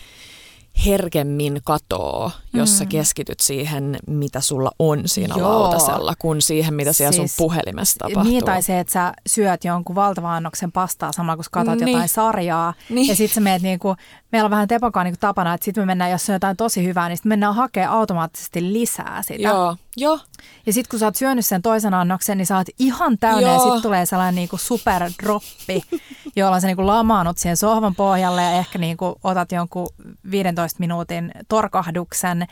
[0.86, 2.76] herkemmin katoo, jos mm.
[2.76, 5.60] sä keskityt siihen, mitä sulla on siinä Joo.
[5.60, 8.32] Lautasella, kuin siihen, mitä siellä Siis sun puhelimessa tapahtuu.
[8.32, 11.88] Niin, tai se, että sä syöt jonkun valtavan annoksen pastaa samalla, kun sä katsot Niin.
[11.90, 12.74] jotain sarjaa.
[12.90, 13.08] Niin.
[13.08, 13.96] Ja sitten sä meet niinku,
[14.32, 17.08] meillä on vähän Tepokaan niinku tapana, että sitten me mennään, jos on jotain tosi hyvää,
[17.08, 19.42] niin sitten mennään hakemaan automaattisesti lisää sitä.
[19.42, 20.20] Joo, joo,
[20.66, 23.54] Ja sitten kun sä oot syönyt sen toisen annoksen, niin sä oot ihan täynnä ja
[23.54, 23.64] Joo.
[23.64, 25.84] sitten tulee sellainen niinku superdroppi,
[26.36, 29.88] jolla sä niinku lamaannut siihen sohvan pohjalle ja ehkä niinku otat jonkun
[30.32, 32.48] 15 minuutin torkahduksen.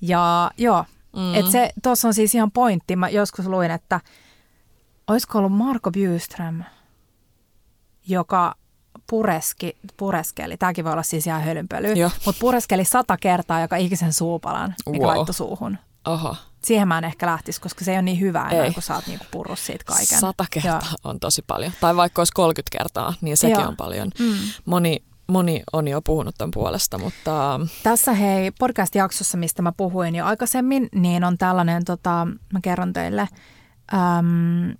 [0.00, 0.84] Ja joo,
[1.16, 1.34] mm.
[1.34, 2.96] että se tuossa on siis ihan pointti.
[2.96, 4.00] Mä joskus luin, että
[5.06, 6.62] olisiko ollut Marko Bjuström,
[8.08, 8.54] joka
[9.10, 11.88] pureski, pureskeli, tämäkin voi olla siis ihan hölynpöly,
[12.26, 15.16] mutta pureskeli sata kertaa joka ikisen suupalan, mikä Wow.
[15.16, 15.78] laittoi suuhun.
[16.04, 16.36] oho.
[16.64, 18.72] Siihen mä en ehkä lähtisi, koska se ei ole niin hyvä enää, Ei.
[18.72, 20.18] kun sä oot niinku purrut siitä kaiken.
[20.20, 20.98] Sata kertaa Joo.
[21.04, 21.72] on tosi paljon.
[21.80, 23.68] Tai vaikka olisi 30 kertaa, niin sekin Joo.
[23.68, 24.10] on paljon.
[24.18, 24.34] Mm.
[24.64, 30.24] Moni, moni on jo puhunut tämän puolesta, mutta Tässä hei podcast-jaksossa, mistä mä puhuin jo
[30.26, 33.28] aikaisemmin, niin on tällainen, tota, mä kerron teille,
[33.94, 34.74] äm,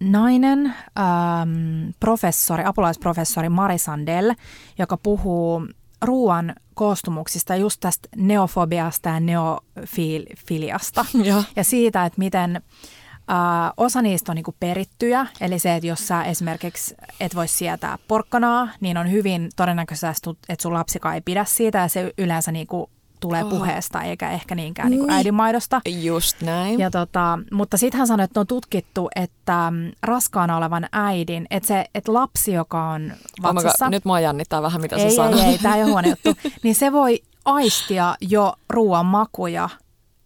[0.00, 4.34] nainen, äm, professori, apulaisprofessori Mari Sandel,
[4.78, 5.66] joka puhuu
[6.02, 11.06] ruoan koostumuksista, just tästä neofobiasta ja neofiliasta.
[11.24, 11.44] Joo.
[11.56, 16.24] Ja siitä, että miten äh, osa niistä on niinku perittyjä, eli se, että jos sä
[16.24, 20.14] esimerkiksi et voi sietää porkkanaa, niin on hyvin todennäköistä,
[20.48, 22.90] että sun lapsikaan ei pidä siitä ja se yleensä niinku
[23.20, 23.50] tulee Oho.
[23.56, 25.16] puheesta eikä ehkä niinkään niinku Niin.
[25.16, 25.80] äidinmaidosta.
[26.02, 26.80] just näin.
[26.80, 31.66] Ja tota, mutta sitten hän sanoi, että on tutkittu, että mm, raskaana olevan äidin, että
[31.66, 35.16] se että lapsi, joka on Oh vatsassa, nyt mua jännittää vähän, mitä ei, sä ei,
[35.16, 35.40] sanot.
[35.40, 39.68] ei, tämä ei ole huono juttu, niin se voi aistia jo ruoan makuja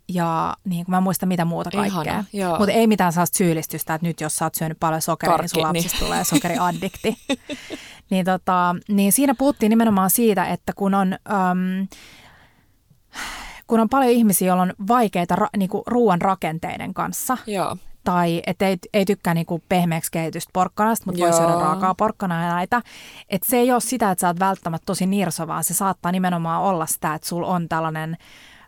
[0.09, 2.25] ja niin kuin mä en muista mitä muuta kaikkea.
[2.59, 5.63] Mutta ei mitään sellaista syyllistystä, että nyt jos sä oot syönyt paljon sokeria, niin sun
[5.63, 6.07] Karkki, lapsista niin.
[6.07, 7.17] tulee sokeriaddikti.
[8.11, 11.87] niin, tota, niin siinä puhuttiin nimenomaan siitä, että kun on, äm,
[13.67, 18.43] kun on paljon ihmisiä, joilla on vaikeita ra, niin kuin ruoan rakenteiden kanssa, Joo, tai
[18.47, 21.39] et ei, ei tykkää niinku pehmeäksi kehitystä porkkanasta, mutta voi Joo.
[21.39, 22.83] syödä raakaa porkkanaa ja näitä.
[23.29, 26.63] Et se ei ole sitä, että sä oot välttämättä tosi nirso, vaan se saattaa nimenomaan
[26.63, 28.17] olla sitä, että sulla on tällainen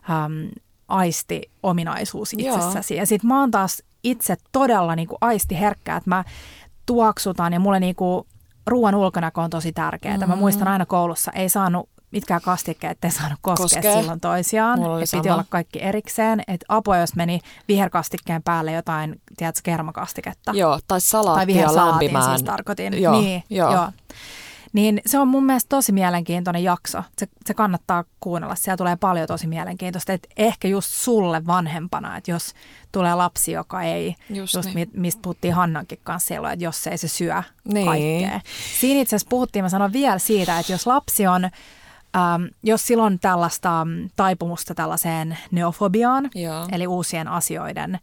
[0.09, 0.49] äm,
[0.87, 2.55] aisti-ominaisuus Joo.
[2.55, 2.95] itsessäsi.
[2.95, 6.23] Ja sit mä oon taas itse todella niinku aistiherkkä, että mä
[6.85, 8.27] tuoksutan ja mulle niinku
[8.67, 10.17] ruoan ulkonäkö on tosi tärkeää.
[10.17, 10.29] Mm-hmm.
[10.29, 13.99] Mä muistan aina koulussa, ei saanut mitkään kastikkeet, ettei saanut koskea Koskee.
[13.99, 14.79] silloin toisiaan.
[14.79, 15.33] Mulla oli piti sama.
[15.33, 16.41] olla kaikki erikseen.
[16.47, 20.51] Et apua, jos meni viherkastikkeen päälle jotain, tiedätkö, kermakastiketta.
[20.55, 22.25] Joo, tai tai salaattia vihersalaatin lämpimään.
[22.29, 23.01] siis tarkoitin.
[23.01, 23.73] Joo, niin, joo.
[23.73, 23.91] joo.
[24.73, 27.03] Niin se on mun mielestä tosi mielenkiintoinen jakso.
[27.17, 28.55] Se, se kannattaa kuunnella.
[28.55, 30.13] Siellä tulee paljon tosi mielenkiintoista.
[30.13, 32.53] Et ehkä just sulle vanhempana, että jos
[32.91, 34.89] tulee lapsi, joka ei, Just just niin.
[34.93, 37.43] mi- mistä puhuttiin Hannankin kanssa silloin, että jos ei se syö
[37.73, 37.85] Niin.
[37.85, 38.39] kaikkea.
[38.79, 41.49] Siinä itse asiassa puhuttiin, mä sanon vielä siitä, että jos lapsi on,
[42.17, 46.67] ähm, jos sillä on tällaista mm, taipumusta tällaiseen neofobiaan, Joo.
[46.71, 47.99] eli uusien asioiden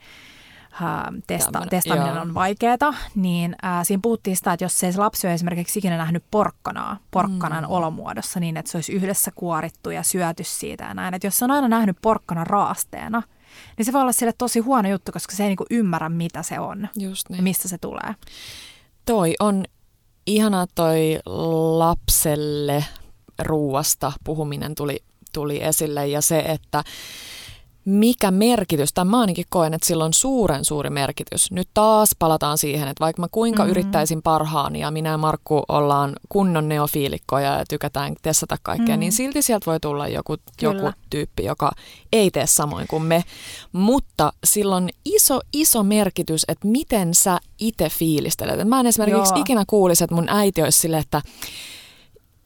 [0.82, 2.22] ähm, testa- testaaminen joo.
[2.22, 6.24] on vaikeaa, niin äh, siinä puhuttiin sitä, että jos se lapsi ole esimerkiksi ikinä nähnyt
[6.30, 7.70] porkkanaa porkkanan mm.
[7.70, 11.44] olomuodossa niin, että se olisi yhdessä kuorittu ja syöty siitä ja näin, että jos se
[11.44, 13.22] on aina nähnyt porkkanan raasteena,
[13.78, 16.60] niin se voi olla sille tosi huono juttu, koska se ei niinku ymmärrä, mitä se
[16.60, 17.44] on Just ja niin.
[17.44, 18.14] mistä se tulee.
[19.04, 19.64] Toi on
[20.26, 21.20] ihana toi
[21.78, 22.84] lapselle
[23.42, 26.84] ruuasta puhuminen tuli, tuli esille ja se, että
[27.84, 31.50] mikä merkitys, tai mä ainakin koen, että sillä on suuren suuri merkitys.
[31.50, 33.70] Nyt taas palataan siihen, että vaikka mä kuinka Mhm.
[33.70, 33.70] mm-hmm.
[33.80, 38.90] yrittäisin parhaani ja minä ja Markku ollaan kunnon neofiilikkoja ja tykätään testata kaikkea, Mhm.
[38.90, 39.00] mm-hmm.
[39.00, 40.74] niin silti sieltä voi tulla joku, Kyllä.
[40.82, 41.72] joku tyyppi, joka
[42.12, 43.24] ei tee samoin kuin me.
[43.72, 48.60] Mutta sillä on iso, iso merkitys, että miten sä itse fiilistelet.
[48.60, 49.40] Et Mä en esimerkiksi Joo.
[49.40, 51.22] ikinä kuulisi, että mun äiti olisi silleen, että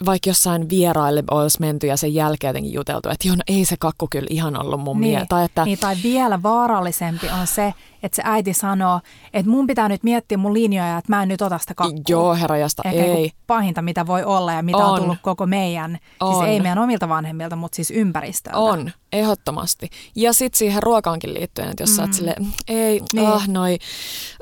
[0.07, 3.76] vaikka jossain vieraille olisi menty ja sen jälkeen jotenkin juteltu, että joo, no ei se
[3.80, 5.28] kakku kyllä ihan ollut mun Niin, mielestä.
[5.28, 9.01] Tai että niin, tai vielä vaarallisempi on se, että se äiti sanoo,
[9.32, 12.03] että mun pitää nyt miettiä mun linjoja, että mä en nyt ota sitä kakkua.
[12.09, 13.32] joo, herrajasta, Ehkä ei.
[13.46, 15.01] pahinta, mitä voi olla ja mitä on, On.
[15.01, 16.34] tullut koko meidän, On.
[16.34, 18.59] siis ei meidän omilta vanhemmilta, mutta siis ympäristöltä.
[18.59, 19.90] On, ehdottomasti.
[20.16, 21.96] Ja sitten siihen ruokaankin liittyen, että jos mm.
[21.96, 23.28] sä oot silleen, ei, Niin.
[23.28, 23.78] ah noi,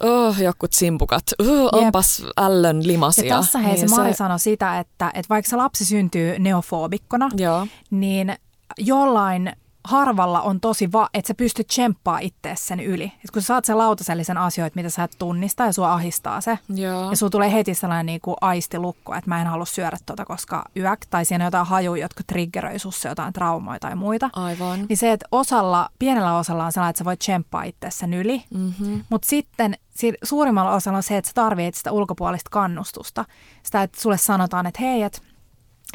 [0.03, 3.25] oh, jokut simpukat, uh, onpas ällön limasia.
[3.27, 7.31] Ja tässä hei, niin se Mari sanoi sitä, että, että vaikka se lapsi syntyy neofobikkona,
[7.37, 8.35] Joo, niin
[8.79, 9.53] jollain
[9.87, 13.05] harvalla on tosi, va- että sä pystyt tsemppaa ittees sen yli.
[13.05, 16.59] Et kun sä saat sen lautasellisen asioita, mitä sä et tunnista ja sua ahistaa se,
[16.75, 17.11] joo.
[17.11, 20.65] Ja sulla tulee heti sellainen niin kuin aistilukko, että mä en halua syödä tuota, koska
[20.77, 24.31] yök, tai siinä on jotain hajuja, jotka triggeröi sussa jotain traumoja tai muita.
[24.33, 24.87] Aivan.
[24.89, 28.45] Niin se, että osalla, pienellä osalla on sellainen, että sä voit tsemppaa itse sen yli.
[28.55, 29.05] Mm-hmm.
[29.11, 33.25] Mutta sitten si- suurimmalla osalla on se, että sä tarvitset sitä ulkopuolista kannustusta.
[33.63, 35.19] Sitä, että sulle sanotaan, että hei, että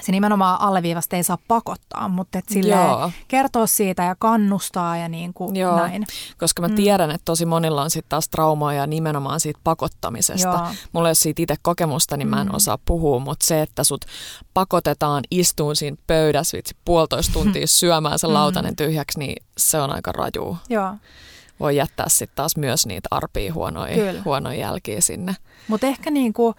[0.02, 3.12] se nimenomaan alleviivasta ei saa pakottaa, mutta Joo.
[3.28, 5.76] kertoo siitä ja kannustaa ja niin kuin Joo.
[5.76, 6.06] näin.
[6.38, 10.48] Koska mä tiedän, että tosi monilla on sitten taas traumoja nimenomaan siitä pakottamisesta.
[10.48, 10.68] Joo.
[10.92, 14.06] Mulla ei ole siitä itse kokemusta, niin mä en osaa puhua, mutta se, että sut
[14.54, 20.12] pakotetaan istuun siinä pöydässä vitsi puolitoista tuntia syömään sen lautanen tyhjäksi, niin se on aika
[20.12, 20.58] raju.
[20.70, 20.94] Joo.
[21.60, 25.36] Voi jättää sitten taas myös niitä arpia huonoja, huonoja jälkiä sinne.
[25.68, 26.56] Mutta ehkä niin kuin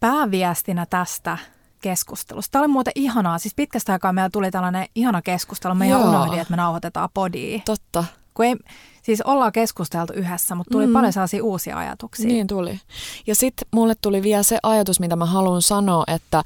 [0.00, 1.38] pääviestinä tästä
[1.80, 2.52] keskustelusta.
[2.52, 3.38] Tämä oli muuten ihanaa.
[3.38, 5.74] Siis pitkästä aikaa meillä tuli tällainen ihana keskustelu.
[5.74, 7.60] Me ihan unohdin, että me nauhoitetaan podia.
[7.64, 8.04] Totta,
[8.34, 8.56] Kun ei,
[9.02, 10.92] siis ollaan keskusteltu yhdessä, mutta tuli Mm.
[10.92, 12.26] paljon sellaisia uusia ajatuksia.
[12.26, 12.80] niin tuli.
[13.26, 16.42] Ja sitten mulle tuli vielä se ajatus, mitä mä haluan sanoa, että,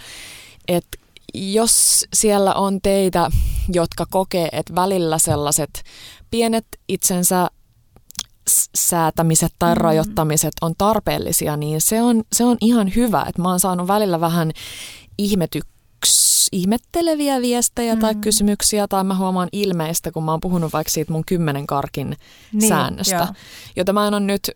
[0.68, 0.98] että
[1.34, 3.30] jos siellä on teitä,
[3.72, 5.82] jotka kokee, että välillä sellaiset
[6.30, 7.48] pienet itsensä
[8.74, 9.80] säätämiset tai Mm.
[9.80, 13.24] rajoittamiset on tarpeellisia, niin se on, se on ihan hyvä.
[13.28, 14.52] Että mä oon saanut välillä vähän
[15.24, 18.00] ihmetyks, ihmetteleviä viestejä mm.
[18.00, 22.16] tai kysymyksiä, tai mä huomaan ilmeistä, kun mä oon puhunut vaikka siitä mun kymmenen karkin
[22.52, 23.26] Niin, säännöstä, joo.
[23.76, 24.50] jota mä en ole nyt,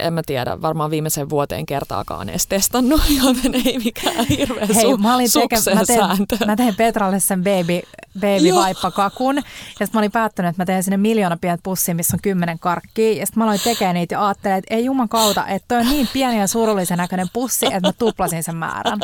[0.00, 4.96] en mä tiedä, varmaan viimeiseen vuoteen kertaakaan edes testannut, joten ei mikään hirveä Hei, su-
[5.02, 6.46] mä, olin teke, mä, tein, sääntö.
[6.46, 7.80] mä tein Petralle sen baby,
[8.20, 9.36] baby vaippakakun.
[9.36, 12.58] Ja sitten mä olin päättänyt, että mä teen sinne miljoona pientä pussia, missä on kymmenen
[12.58, 13.12] karkkia.
[13.12, 15.88] Ja sitten mä aloin tekemään niitä ja ajattelin, että ei juman kautta, että toi on
[15.92, 18.98] niin pieni ja surullisen näköinen pussi, että mä tuplasin sen määrän.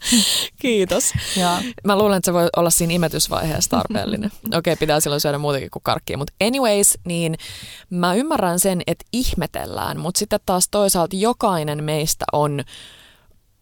[0.62, 1.12] Kiitos.
[1.36, 1.56] Joo.
[1.84, 4.30] Mä luulen, että se voi olla siinä imetysvaiheessa tarpeellinen.
[4.46, 6.18] Okei, okay, pitää silloin syödä muutakin kuin karkkia.
[6.18, 7.34] Mutta anyways, niin
[7.90, 12.60] mä ymmärrän sen, että ihmetellään, mutta sitten taas toisaalta jokainen meistä on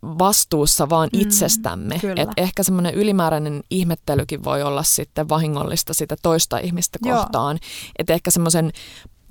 [0.02, 1.98] vastuussa vaan Mm, itsestämme.
[1.98, 2.22] kyllä.
[2.22, 7.16] Et ehkä semmoinen ylimääräinen ihmettelykin voi olla sitten vahingollista sitä toista ihmistä Joo.
[7.18, 7.58] kohtaan.
[7.98, 8.72] Että ehkä semmoisen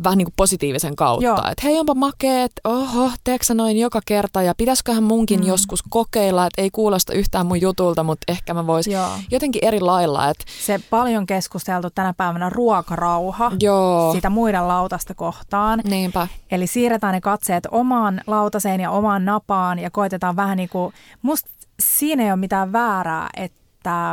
[0.04, 1.52] vähän niin kuin positiivisen kautta.
[1.52, 5.48] Että hei onpa makeet, oho, teetkö noin joka kerta ja pitäisiköhän munkin mm.
[5.48, 8.94] joskus kokeilla, että ei kuulosta yhtään mun jutulta, mutta ehkä mä voisin
[9.32, 10.30] jotenkin eri lailla.
[10.30, 10.46] Että...
[10.66, 14.14] Se paljon keskusteltu tänä päivänä ruokarauha Joo.
[14.14, 15.82] sitä muiden lautasta kohtaan.
[15.84, 16.28] Niinpä.
[16.52, 21.50] Eli siirretään ne katseet omaan lautaseen ja omaan napaan ja koitetaan vähän niin kuin, musta
[21.80, 23.57] siinä ei ole mitään väärää, että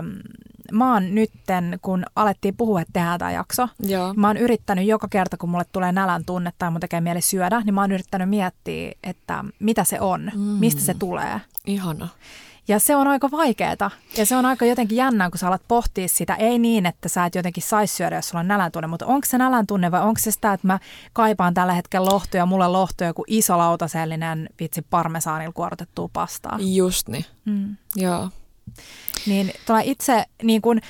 [0.02, 0.12] mm,
[0.72, 4.14] mä oon nytten, kun alettiin puhua, että tehdään tämä jakso, Joo.
[4.14, 7.60] mä oon yrittänyt joka kerta, kun mulle tulee nälän tunne tai mun tekee mieli syödä,
[7.60, 10.40] niin mä oon yrittänyt miettiä, että mitä se on, mm.
[10.40, 11.40] mistä se tulee.
[11.66, 12.08] Ihana.
[12.68, 13.90] Ja se on aika vaikeeta.
[14.16, 16.34] Ja se on aika jotenkin jännää, kun sä alat pohtia sitä.
[16.34, 19.26] Ei niin, että sä et jotenkin saisi syödä, jos sulla on nälän tunne, mutta onko
[19.26, 20.78] se nälän tunne vai onko se sitä, että mä
[21.12, 26.58] kaipaan tällä hetkellä lohtuja, mulle lohtuja joku iso lautasellinen vitsi parmesaanilla kuorotettua pastaa.
[26.60, 27.24] Just niin.
[27.44, 27.76] Mm.
[27.96, 28.28] Joo.
[29.26, 30.80] Niin tuo itse niin kuin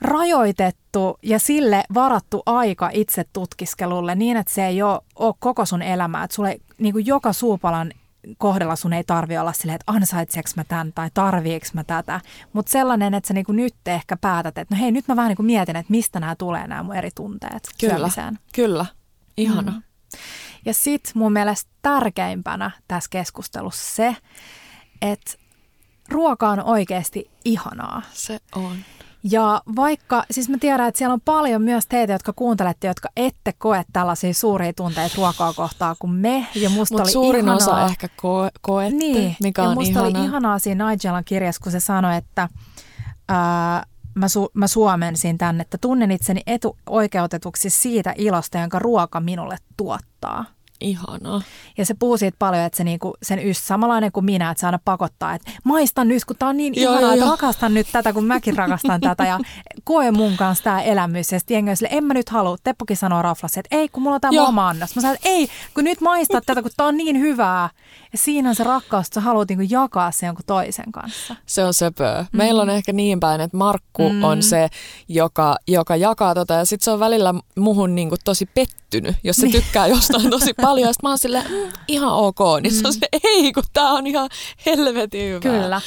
[0.00, 5.82] rajoitettu ja sille varattu aika itse tutkiskelulle niin, että se ei ole, ole koko sun
[5.82, 6.24] elämää.
[6.24, 7.92] Että sulle niin kuin joka suupalan
[8.38, 12.20] kohdalla sun ei tarvi olla silleen, että ansaitseeko mä tämän tai tarviiko mä tätä.
[12.52, 15.42] Mutta sellainen, että sä niinku nyt ehkä päätät, että no hei, nyt mä vähän niinku
[15.42, 18.38] mietin, että mistä nämä tulee nämä mun eri tunteet Kyllä, syömiseen.
[18.54, 18.86] kyllä.
[19.36, 19.72] Ihana.
[19.72, 19.82] Mm.
[20.64, 24.16] Ja sitten mun mielestä tärkeimpänä tässä keskustelussa se,
[25.02, 25.32] että
[26.08, 28.02] ruoka on oikeasti ihanaa.
[28.12, 28.76] Se on.
[29.30, 33.52] Ja vaikka, siis mä tiedän, että siellä on paljon myös teitä, jotka kuuntelette, jotka ette
[33.58, 36.46] koe tällaisia suuria tunteita ruokaa kohtaa kuin me.
[36.54, 39.90] Ja musta Mut oli suurin ihanaa, osa ehkä ko- koette, niin, mikä ja on musta
[39.90, 40.10] ihanaa.
[40.10, 42.48] oli ihanaa siinä Nigelan kirjassa, kun se sanoi, että
[43.28, 49.56] ää, mä, su- mä suomensin tänne, että tunnen itseni etuoikeutetuksi siitä ilosta, jonka ruoka minulle
[49.76, 50.44] tuottaa.
[50.80, 51.42] Ihanaa.
[51.78, 54.66] Ja se puhuu siitä paljon, että se niinku, sen yst, samanlainen kuin minä, että se
[54.66, 57.30] aina pakottaa, että maistan nyt, kun tämä on niin Joo, ihanaa, joo, että joo.
[57.30, 59.38] rakastan nyt tätä, kun mäkin rakastan tätä ja
[59.84, 61.32] koe mun kanssa tämä elämys.
[61.32, 62.56] Ja sitten jengi sille, en mä nyt halua.
[62.64, 64.96] Teppokin sanoo raflassa, että ei, kun mulla on tämä oma annos.
[64.96, 67.68] Mä sanon, että ei, kun nyt maistat tätä, kun tämä on niin hyvää.
[68.12, 71.36] Ja siinä on se rakkaus, että sä haluat niinku jakaa se jonkun toisen kanssa.
[71.46, 72.22] Se on söpöä.
[72.32, 72.36] Mm.
[72.38, 74.24] Meillä on ehkä niin päin, että Markku Mm.
[74.24, 74.68] on se,
[75.08, 79.42] joka, joka jakaa tota, ja sitten se on välillä muhun niinku tosi pettynyt, jos se
[79.46, 79.52] Niin.
[79.62, 80.65] tykkää jostain tosi paljon.
[80.80, 83.90] Ja sit mä oon silleen, mm, ihan ok, niin se on se, ei kun tää
[83.90, 84.28] on ihan
[84.66, 85.40] helvetin hyvä.
[85.40, 85.80] Kyllä.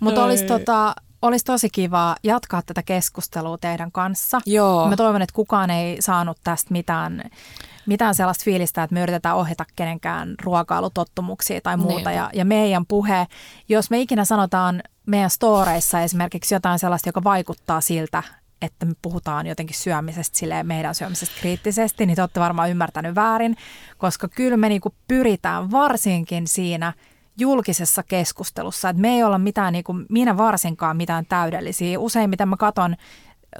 [0.00, 4.40] Mutta olisi, tota, olisi tosi kiva jatkaa tätä keskustelua teidän kanssa.
[4.46, 4.88] Joo.
[4.88, 7.30] Mä toivon, että kukaan ei saanut tästä mitään,
[7.86, 11.94] mitään sellaista fiilistä, että me yritetään ohjata kenenkään ruokailutottumuksia tai muuta.
[11.94, 12.12] Niinpä.
[12.12, 13.26] Ja, ja meidän puhe,
[13.68, 18.22] jos me ikinä sanotaan meidän storeissa esimerkiksi jotain sellaista, joka vaikuttaa siltä,
[18.62, 23.56] että me puhutaan jotenkin syömisestä silleen meidän syömisestä kriittisesti, niin te olette varmaan ymmärtänyt väärin,
[23.98, 26.92] koska kyllä me niinku pyritään varsinkin siinä
[27.38, 31.98] julkisessa keskustelussa, että me ei olla mitään, niinku, minä varsinkaan mitään täydellisiä.
[31.98, 32.96] Useimmiten mä katon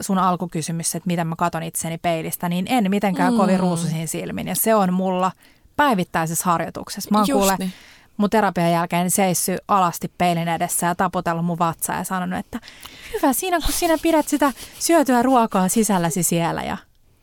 [0.01, 3.37] sun alkukysymys, että miten mä katon itseni peilistä, niin en mitenkään mm.
[3.37, 4.49] kovin ruususin silmin.
[4.49, 5.33] Ja se on mulla
[5.77, 7.11] päivittäisessä harjoituksessa.
[7.11, 7.73] Mä oon Just kuule niin.
[8.21, 12.61] Mun terapian jälkeen seissy alasti peilin edessä ja taputellut mun vatsaa ja sanonut, että
[13.13, 16.63] hyvä siinä, kun sinä pidät sitä syötyä ruokaa sisälläsi siellä.
[16.63, 16.77] Ja,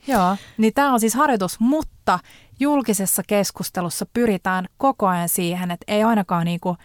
[0.07, 2.19] joo, niin tämä on siis harjoitus, mutta
[2.59, 6.77] julkisessa keskustelussa pyritään koko ajan siihen, että ei ainakaan niinku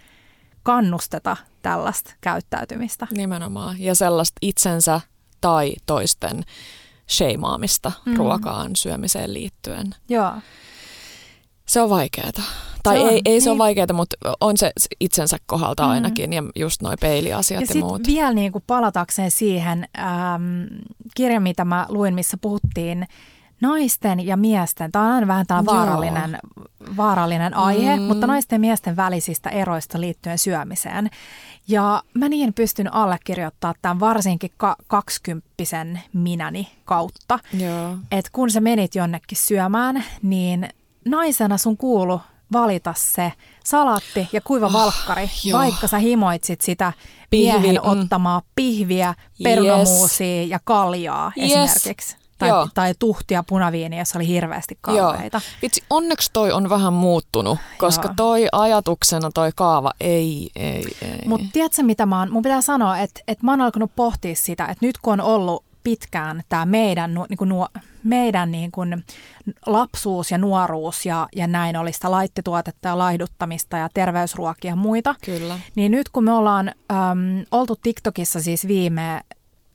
[0.63, 3.07] kannusteta tällaista käyttäytymistä.
[3.11, 3.81] Nimenomaan.
[3.81, 5.01] Ja sellaista itsensä
[5.41, 6.45] tai toisten
[7.11, 8.17] sheimaamista mm.
[8.17, 9.95] ruokaan syömiseen liittyen.
[10.09, 10.33] Joo,
[11.67, 12.33] Se on vaikeaa.
[12.83, 13.51] Tai Se se on, ei, ei se niin.
[13.53, 14.71] ole vaikeaa, mutta on se
[15.01, 15.91] itsensä kohdalta Mm.
[15.91, 18.07] ainakin ja just noi peiliasiat ja ja, sitten muut.
[18.07, 20.63] vielä niin kuin palatakseen siihen ähm,
[21.17, 23.07] kirja, mitä mä luin, missä puhuttiin
[23.61, 25.65] naisten ja miesten, tämä on aina vähän Joo.
[25.65, 26.39] vaarallinen,
[26.97, 28.03] vaarallinen aihe, Mm.
[28.03, 31.11] mutta naisten ja miesten välisistä eroista liittyen syömiseen.
[31.69, 37.39] Ja mä niin pystyn allekirjoittamaan tämän varsinkin ka- kaksikymppisen minäni kautta,
[38.11, 40.69] että kun sä menit jonnekin syömään, niin
[41.05, 42.21] naisena sun kuulu
[42.53, 43.33] valita se
[43.65, 45.59] salaatti ja kuiva valkkari, joo.
[45.59, 46.93] vaikka sä himoitsit sitä
[47.31, 47.91] Pihvi, miehen mm.
[47.91, 51.53] ottamaa pihviä, perunamuusia ja kaljaa Yes.
[51.53, 52.17] esimerkiksi.
[52.39, 52.69] Tai, Joo.
[52.75, 54.97] tai tuhtia punaviiniä, jossa oli hirveästi Joo.
[55.11, 55.41] kalveita.
[55.63, 58.15] Vitsi, onneksi toi on vähän muuttunut, koska Joo.
[58.17, 61.29] toi ajatuksena toi kaava ei, ei, ei.
[61.29, 64.65] Mutta tiedätkö mitä mä oon, mun pitää sanoa, että, että mä oon alkanut pohtia sitä,
[64.65, 67.69] että nyt kun on ollut pitkään tämä meidän, niin kuin nuo,
[68.05, 69.05] meidän niin kuin
[69.67, 75.15] lapsuus ja nuoruus ja, ja näin oli sitä laittituotetta ja laihduttamista ja terveysruokia ja muita,
[75.25, 75.59] Kyllä.
[75.75, 79.21] niin nyt kun me ollaan äm, oltu TikTokissa siis viime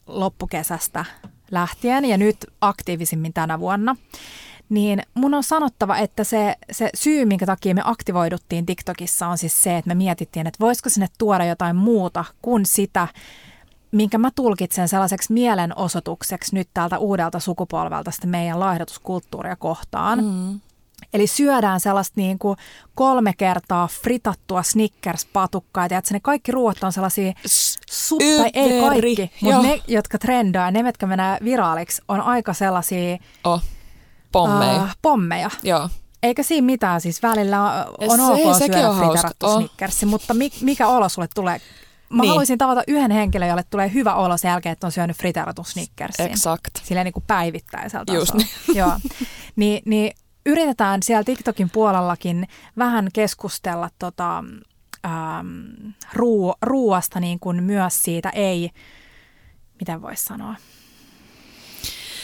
[0.08, 1.06] loppukesästä
[1.52, 3.96] lähtien ja nyt aktiivisimmin tänä vuonna,
[4.70, 9.64] niin mun on sanottava, että se, se syy, minkä takia me aktivoiduttiin TikTokissa on siis
[9.64, 13.08] se, että me mietittiin, että voisiko sinne tuoda jotain muuta kuin sitä
[13.92, 20.24] minkä mä tulkitsen sellaiseksi mielenosoitukseksi nyt tältä uudelta sukupolvelta sitä meidän laihdutuskulttuuria kohtaan.
[20.24, 20.60] Mm.
[21.14, 22.58] Eli syödään sellaista niin kuin
[22.96, 25.88] kolme kertaa fritattua Snickers-patukkaa.
[25.90, 27.34] Ja että ne kaikki ruoat on sellaisia,
[27.92, 33.18] su- tai ei kaikki, mutta ne, jotka trendaa, ne, jotka menee viraaliksi, on aika sellaisia...
[33.44, 33.64] Oh,
[34.32, 34.84] pommeja.
[34.84, 35.50] Uh, pommeja.
[35.64, 35.90] Joo.
[36.24, 39.58] Eikä siinä mitään, siis välillä on se, ok syödä friterattu oh.
[39.58, 41.62] Snickersi, mutta mikä olo sulle tulee
[42.10, 42.30] Mä niin.
[42.30, 46.26] haluaisin tavata yhden henkilön, jolle tulee hyvä olo sen jälkeen, että on syönyt friteeratun Snickersin.
[46.26, 46.72] Exakt.
[46.84, 48.48] Silleen niin kuin päivittäisellä Just niin.
[48.76, 48.92] Joo.
[49.56, 50.12] Ni, niin
[50.46, 52.48] yritetään siellä TikTokin puolellakin
[52.78, 54.44] vähän keskustella tota,
[55.06, 58.70] ähm, ruu, ruuasta niin kuin myös siitä ei,
[59.80, 60.56] miten voisi sanoa,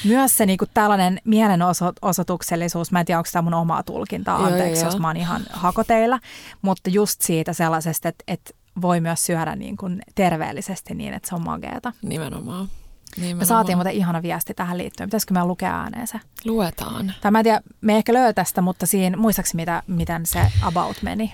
[0.05, 4.81] myös se niin kuin tällainen mielenosoituksellisuus, mä en tiedä, onko tämä mun omaa tulkintaa, anteeksi,
[4.81, 6.19] joo, jos mä oon ihan hakoteilla,
[6.61, 8.51] mutta just siitä sellaisesta, että, että
[8.81, 11.93] voi myös syödä niin kuin terveellisesti niin, että se on mageeta.
[12.01, 12.69] Nimenomaan.
[13.15, 13.37] Nimenomaan.
[13.37, 15.09] Me saatiin muuten ihana viesti tähän liittyen.
[15.09, 16.19] Pitäisikö me lukea ääneen se?
[16.45, 17.13] Luetaan.
[17.21, 20.97] Tai mä en tiedä, me ehkä löytä tästä, mutta siinä, muistaakseni mitä, miten se about
[21.01, 21.33] meni?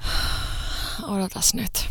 [1.08, 1.90] Odotas nyt.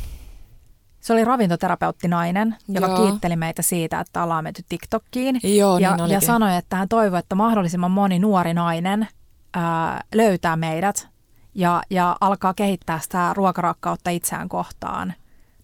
[1.00, 3.02] Se oli ravintoterapeutti nainen, joka Joo.
[3.02, 5.40] kiitteli meitä siitä, että ollaan menty TikTokkiin.
[5.42, 9.08] Joo, ja, niin ja sanoi, että hän toivoi, että mahdollisimman moni nuori nainen
[9.54, 11.08] ää, löytää meidät
[11.54, 15.14] ja, ja alkaa kehittää sitä ruokarakkautta itseään kohtaan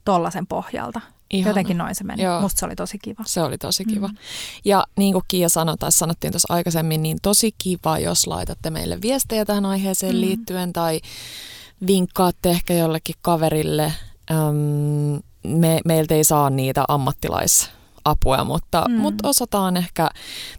[0.04, 1.00] tollaisen pohjalta.
[1.30, 1.50] Ihana.
[1.50, 2.22] Jotenkin noin se meni.
[2.22, 2.40] Joo.
[2.40, 3.22] Musta se oli tosi kiva.
[3.26, 4.08] Se oli tosi kiva.
[4.08, 4.16] Mm.
[4.64, 8.98] Ja niin kuin Kiia sanoi, tai sanottiin tuossa aikaisemmin, niin tosi kiva, jos laitatte meille
[9.02, 10.20] viestejä tähän aiheeseen mm.
[10.20, 11.00] liittyen tai
[11.86, 13.92] vinkkaatte ehkä jollekin kaverille.
[14.30, 18.94] Öm, me, meiltä ei saa niitä ammattilaisapua, mutta, mm.
[18.94, 20.10] mutta osataan ehkä,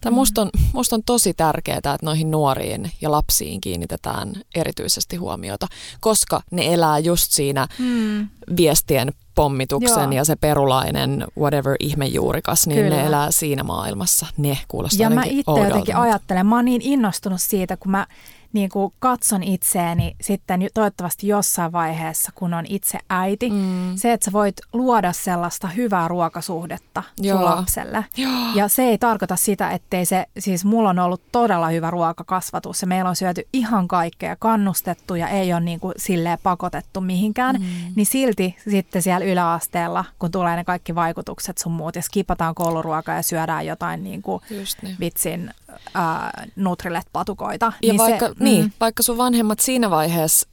[0.02, 0.16] tai mm.
[0.16, 5.68] musta, on, musta on tosi tärkeää, että noihin nuoriin ja lapsiin kiinnitetään erityisesti huomiota,
[6.00, 8.28] koska ne elää just siinä mm.
[8.58, 10.12] viestien pommituksen Joo.
[10.12, 12.96] ja se perulainen whatever ihmejuurikas, niin Kyllä.
[12.96, 14.26] ne elää siinä maailmassa.
[14.38, 18.08] Ne kuulostaa Ja mä itse jotenkin ajattelen, mä oon niin innostunut siitä, kun mä
[18.56, 23.96] niin kuin katson itseäni sitten toivottavasti jossain vaiheessa, kun on itse äiti, mm.
[23.96, 27.38] se, että sä voit luoda sellaista hyvää ruokasuhdetta Joo.
[27.38, 28.06] sun lapselle.
[28.18, 28.32] Joo.
[28.56, 32.88] Ja se ei tarkoita sitä, ettei se, siis mulla on ollut todella hyvä ruokakasvatus ja
[32.88, 37.66] meillä on syöty ihan kaikkea kannustettu ja ei ole niin kuin silleen pakotettu mihinkään, mm.
[37.96, 43.16] niin silti sitten siellä yläasteella, kun tulee ne kaikki vaikutukset sun muut ja skipataan kouluruokaa
[43.16, 44.42] ja syödään jotain niin kuin
[44.82, 44.96] niin.
[45.00, 45.52] vitsin
[45.96, 47.66] äh, Nutrilet-patukoita.
[47.66, 48.72] Ja niin vaikka, se, niin, mm.
[48.80, 50.48] vaikka sun vanhemmat siinä vaiheessa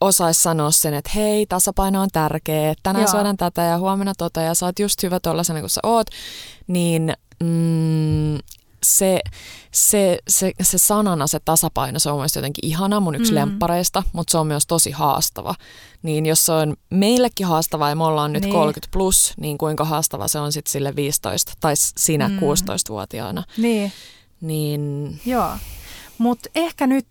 [0.00, 3.10] osaisi sanoa sen, että hei, tasapaino on tärkeä, tänään Joo.
[3.10, 6.06] syödään tätä ja huomenna tota ja sä oot just hyvä tuollaisena kuin sä oot,
[6.66, 7.12] niin
[7.42, 8.38] mm,
[8.82, 9.20] se,
[9.72, 13.38] se, se, se sanana, se tasapaino, se on mielestäni jotenkin ihana, mun yksi mm.
[13.38, 15.54] lemppareista, mutta se on myös tosi haastava.
[16.02, 18.52] Niin jos se on meillekin haastava ja me ollaan nyt niin.
[18.52, 22.38] 30 plus, niin kuinka haastava se on sitten sille 15 tai sinä mm.
[22.38, 23.44] 16-vuotiaana.
[23.56, 23.92] Niin.
[24.42, 25.20] Niin...
[25.26, 25.50] Joo,
[26.18, 27.06] mutta ehkä nyt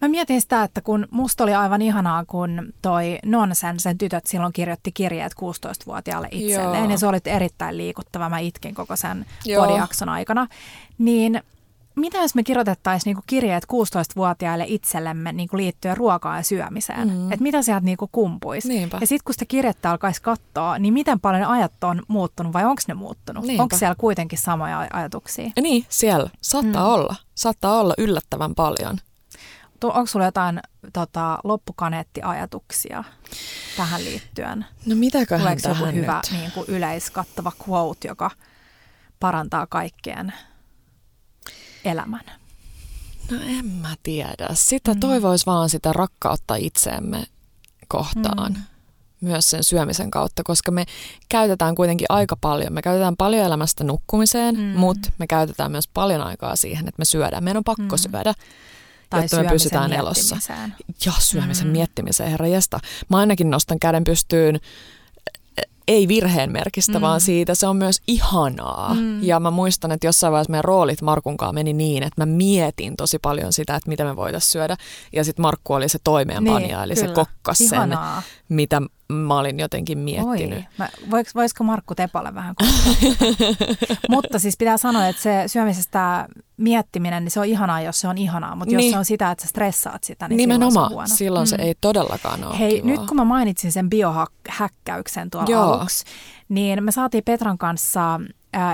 [0.00, 4.52] Mä mietin sitä, että kun musta oli aivan ihanaa, kun toi Nonsen, sen tytöt silloin
[4.52, 6.90] kirjoitti kirjeet 16-vuotiaalle itselleen.
[6.90, 8.28] Ja se oli erittäin liikuttava.
[8.28, 9.26] Mä itkin koko sen
[9.56, 10.46] podiakson aikana.
[10.98, 11.42] Niin
[11.98, 17.08] mitä jos me kirjoitettaisiin niinku kirjeet 16-vuotiaille itsellemme niinku liittyen ruokaan ja syömiseen?
[17.08, 17.32] Mm.
[17.32, 18.68] Että mitä sieltä niinku kumpuisi?
[18.68, 18.98] Niinpä.
[19.00, 22.82] Ja sitten kun sitä kirjettä alkaisi katsoa, niin miten paljon ajat on muuttunut vai onko
[22.88, 23.44] ne muuttunut?
[23.58, 25.50] Onko siellä kuitenkin samoja ajatuksia?
[25.56, 26.94] Ja niin, siellä saattaa mm.
[26.94, 27.16] olla.
[27.34, 28.98] Saattaa olla yllättävän paljon.
[29.84, 30.60] Onko sulla jotain
[30.92, 33.04] tota, loppukaneettiajatuksia
[33.76, 34.66] tähän liittyen?
[34.86, 36.02] No mitäköhän Tuleeko tähän joku nyt?
[36.02, 38.30] hyvä niin kuin yleiskattava quote, joka
[39.20, 40.32] parantaa kaikkien
[41.84, 42.24] elämän?
[43.30, 44.48] No en mä tiedä.
[44.52, 45.00] Sitä mm.
[45.00, 47.24] toivoisi vaan sitä rakkautta itseemme
[47.88, 48.52] kohtaan.
[48.52, 48.62] Mm.
[49.20, 50.86] Myös sen syömisen kautta, koska me
[51.28, 52.72] käytetään kuitenkin aika paljon.
[52.72, 54.62] Me käytetään paljon elämästä nukkumiseen, mm.
[54.62, 57.44] mutta me käytetään myös paljon aikaa siihen, että me syödään.
[57.44, 57.98] Meidän on pakko mm.
[57.98, 58.34] syödä
[59.10, 60.36] tai jotta me pysytään elossa.
[61.06, 61.72] Ja syömisen mm.
[61.72, 62.80] miettimiseen, herra jesta.
[63.08, 64.60] Mä ainakin nostan käden pystyyn
[65.88, 67.00] ei virheen merkistä, mm.
[67.00, 68.94] vaan siitä se on myös ihanaa.
[68.94, 69.22] Mm.
[69.22, 73.18] Ja mä muistan, että jossain vaiheessa meidän roolit Markunkaan meni niin, että mä mietin tosi
[73.18, 74.76] paljon sitä, että mitä me voitaisiin syödä.
[75.12, 77.08] Ja sitten Markku oli se toimeenpanija, niin, eli kyllä.
[77.08, 77.98] se kokkas sen,
[78.48, 78.82] mitä
[79.12, 80.64] mä olin jotenkin miettinyt.
[80.78, 82.54] Mä, voiko, voisiko Markku Tepalle vähän
[84.08, 88.18] Mutta siis pitää sanoa, että se syömisestä miettiminen, niin se on ihanaa, jos se on
[88.18, 88.56] ihanaa.
[88.56, 88.86] Mutta niin.
[88.86, 90.70] jos se on sitä, että sä stressaat sitä, niin Nimenomaan.
[90.70, 91.16] silloin se on huono.
[91.16, 91.48] Silloin mm.
[91.48, 92.90] se ei todellakaan ole Hei, kivaa.
[92.90, 95.72] nyt kun mä mainitsin sen biohäkkäyksen tuolla Joo.
[95.72, 96.04] aluksi,
[96.48, 98.20] niin me saatiin Petran kanssa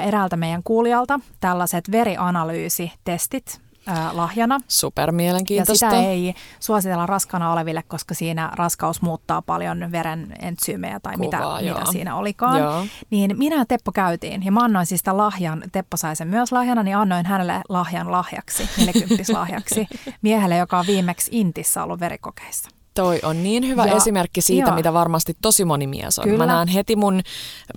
[0.07, 4.61] eräältä meidän kuulijalta tällaiset verianalyysitestit, ää, lahjana.
[4.69, 5.91] Super Ja mielenkiintoista.
[5.91, 11.61] sitä ei suositella raskana oleville, koska siinä raskaus muuttaa paljon veren entsyymejä tai mitä, Kuvaa,
[11.61, 11.93] mitä joo.
[11.93, 12.59] siinä olikaan.
[12.59, 12.87] Joo.
[13.11, 16.53] Niin minä ja Teppo käytiin ja mä annoin siis sitä lahjan, Teppo sai sen myös
[16.53, 19.87] lahjana, niin annoin hänelle lahjan lahjaksi, 40 lahjaksi,
[20.23, 22.74] miehelle, joka on viimeksi Intissä ollut verikokeissa.
[22.95, 24.75] Toi on niin hyvä Ja- esimerkki siitä, joo.
[24.77, 26.25] mitä varmasti tosi moni mies on.
[26.25, 26.47] Kyllä.
[26.47, 27.21] Mä näen heti mun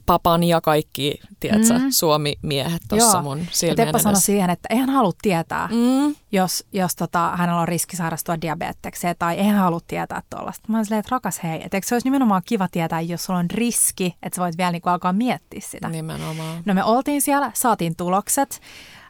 [0.06, 1.92] papan ja kaikki, tiedätkö, Mm.
[1.92, 6.96] Suomi-miehet tuossa mun Ja silmien Teppo sanoi siihen, että eihän halua tietää, Mm, jos, jos
[6.96, 10.66] tota, hänellä on riski sairastua diabetekseen tai eihän halua tietää tuollaista.
[10.72, 13.52] Mä silleen, että rakas hei, että eikö se olisi nimenomaan kiva tietää, jos sulla on
[13.52, 15.90] riski, että sä voit vielä niinku alkaa miettiä sitä.
[15.90, 16.62] nimenomaan.
[16.66, 18.62] No me oltiin siellä, saatiin tulokset.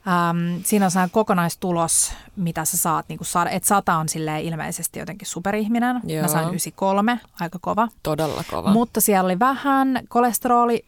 [0.08, 3.06] Ähm, siinä on sellainen kokonaistulos, mitä sä saat.
[3.10, 6.02] Niin saada, että sata on silleen ilmeisesti jotenkin superihminen.
[6.04, 6.22] Joo.
[6.22, 7.88] Mä sain 93, aika kova.
[8.04, 8.72] Todella kova.
[8.72, 10.86] Mutta siellä oli vähän kolesteroli,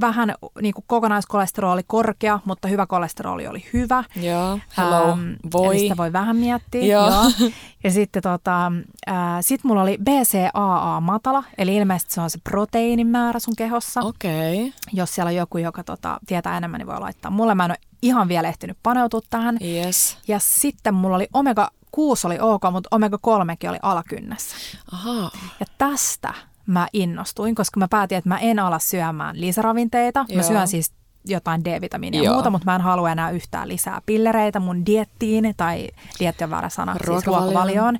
[0.00, 4.04] vähän niin kuin kokonaiskolesteroli korkea, mutta hyvä kolesteroli oli hyvä.
[4.16, 5.66] Joo, hello, Ähm, voi.
[5.74, 6.82] Eli sitä voi vähän miettiä.
[6.96, 7.10] Joo.
[7.84, 8.72] Ja sitten tota,
[9.08, 14.00] äh, sit mulla oli BCAA matala, eli ilmeisesti se on se proteiinin määrä sun kehossa.
[14.00, 14.72] Okei, okay.
[14.92, 17.30] Jos siellä on joku, joka tota, tietää enemmän, niin voi laittaa.
[17.30, 19.58] Mulle mä en ole ihan vielä ehtinyt paneutua tähän.
[19.62, 20.18] yes.
[20.28, 24.56] Ja sitten mulla oli omega 6 oli ok, mutta omega 3 oli alakynnessä.
[24.92, 26.34] Ahaa, Ja tästä
[26.68, 30.20] mä innostuin, koska mä päätin, että mä en ala syömään lisäravinteita.
[30.20, 30.42] Mä Joo.
[30.42, 30.92] syön siis
[31.24, 35.88] jotain D-vitamiinia ja muuta, mutta mä en halua enää yhtään lisää pillereitä mun diettiin, tai
[36.20, 37.98] dietti on väärä sana, siis Ruokavalioon.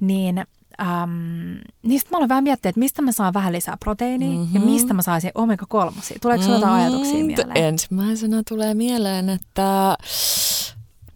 [0.00, 0.38] Niin,
[0.80, 4.54] äm, niin sit mä olen vähän miettinyt, että mistä mä saan vähän lisää proteiinia mm-hmm.
[4.54, 6.16] ja mistä mä saisin omega-3.
[6.22, 7.56] Tuleeko sulla jotain ajatuksia Mm, mieleen?
[7.56, 9.96] Ensimmäisenä tulee mieleen, että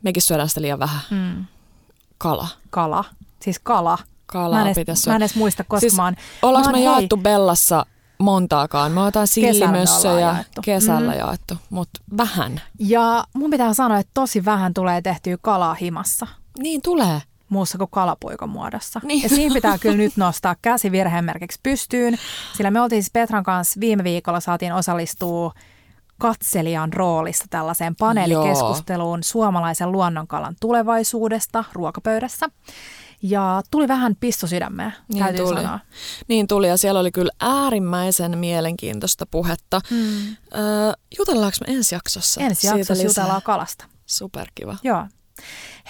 [0.02, 1.00] mekin syödään sitä liian vähän.
[1.10, 1.44] Mm.
[2.18, 2.48] Kala.
[2.70, 3.04] Kala.
[3.42, 3.98] Siis kala.
[4.26, 6.14] Kalaa mä, en pitäisi mä en edes muista, koska Siis mä oon...
[6.42, 7.86] Ollaanko mä me hei, jaettu Bellassa
[8.18, 8.92] montaakaan?
[8.92, 10.62] Kesällä me sillimössöjä ollaan jaettu.
[10.64, 11.18] kesällä Mm.
[11.18, 12.60] jaettu, mutta vähän.
[12.78, 16.26] Ja mun pitää sanoa, että tosi vähän tulee tehtyä kalaa himassa.
[16.58, 17.22] Niin tulee.
[17.48, 19.00] muussa kuin kalapuikon muodossa.
[19.04, 19.22] Niin.
[19.22, 22.18] Ja siinä pitää kyllä nyt nostaa käsi virhemerkiksi pystyyn,
[22.56, 25.52] sillä me oltiin siis Petran kanssa viime viikolla saatiin osallistua
[26.18, 32.46] katselijan roolissa tällaiseen paneelikeskusteluun suomalaisen luonnonkalan tulevaisuudesta ruokapöydässä.
[33.22, 35.62] Ja tuli vähän pistosydämeä, Niin täytyy tuli.
[35.62, 35.78] sanoa.
[36.28, 39.80] Niin tuli ja siellä oli kyllä äärimmäisen mielenkiintoista puhetta.
[39.90, 40.28] Mm.
[40.58, 42.40] Öö, jutellaanko me ensi jaksossa?
[42.40, 43.22] Ensi siitä jaksossa lisää?
[43.22, 43.84] jutellaan kalasta.
[44.06, 44.76] Superkiva.
[44.82, 45.04] Joo.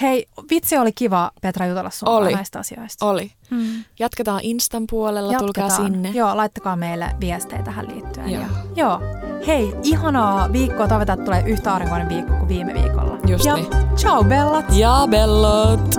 [0.01, 2.33] Hei, vitsi oli kiva Petra jutella sun Oli.
[2.35, 3.07] näistä asioista.
[3.07, 3.33] Oli.
[3.51, 3.85] Mm.
[3.99, 5.93] Jatketaan Instan puolella, tulkaa Jatketaan.
[5.93, 6.11] sinne.
[6.11, 8.31] Joo, laittakaa meille viestejä tähän liittyen.
[8.31, 8.43] Joo.
[8.43, 9.01] Ja, joo.
[9.47, 10.89] Hei, ihanaa viikkoa.
[10.89, 13.19] Toivotaan, että tulee yhtä aurinkoinen viikko kuin viime viikolla.
[13.27, 13.67] Just ja niin.
[13.97, 14.65] ciao bellat!
[14.77, 15.97] Ja bellot!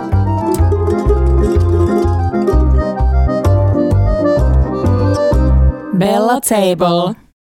[5.97, 7.26] Bella Table.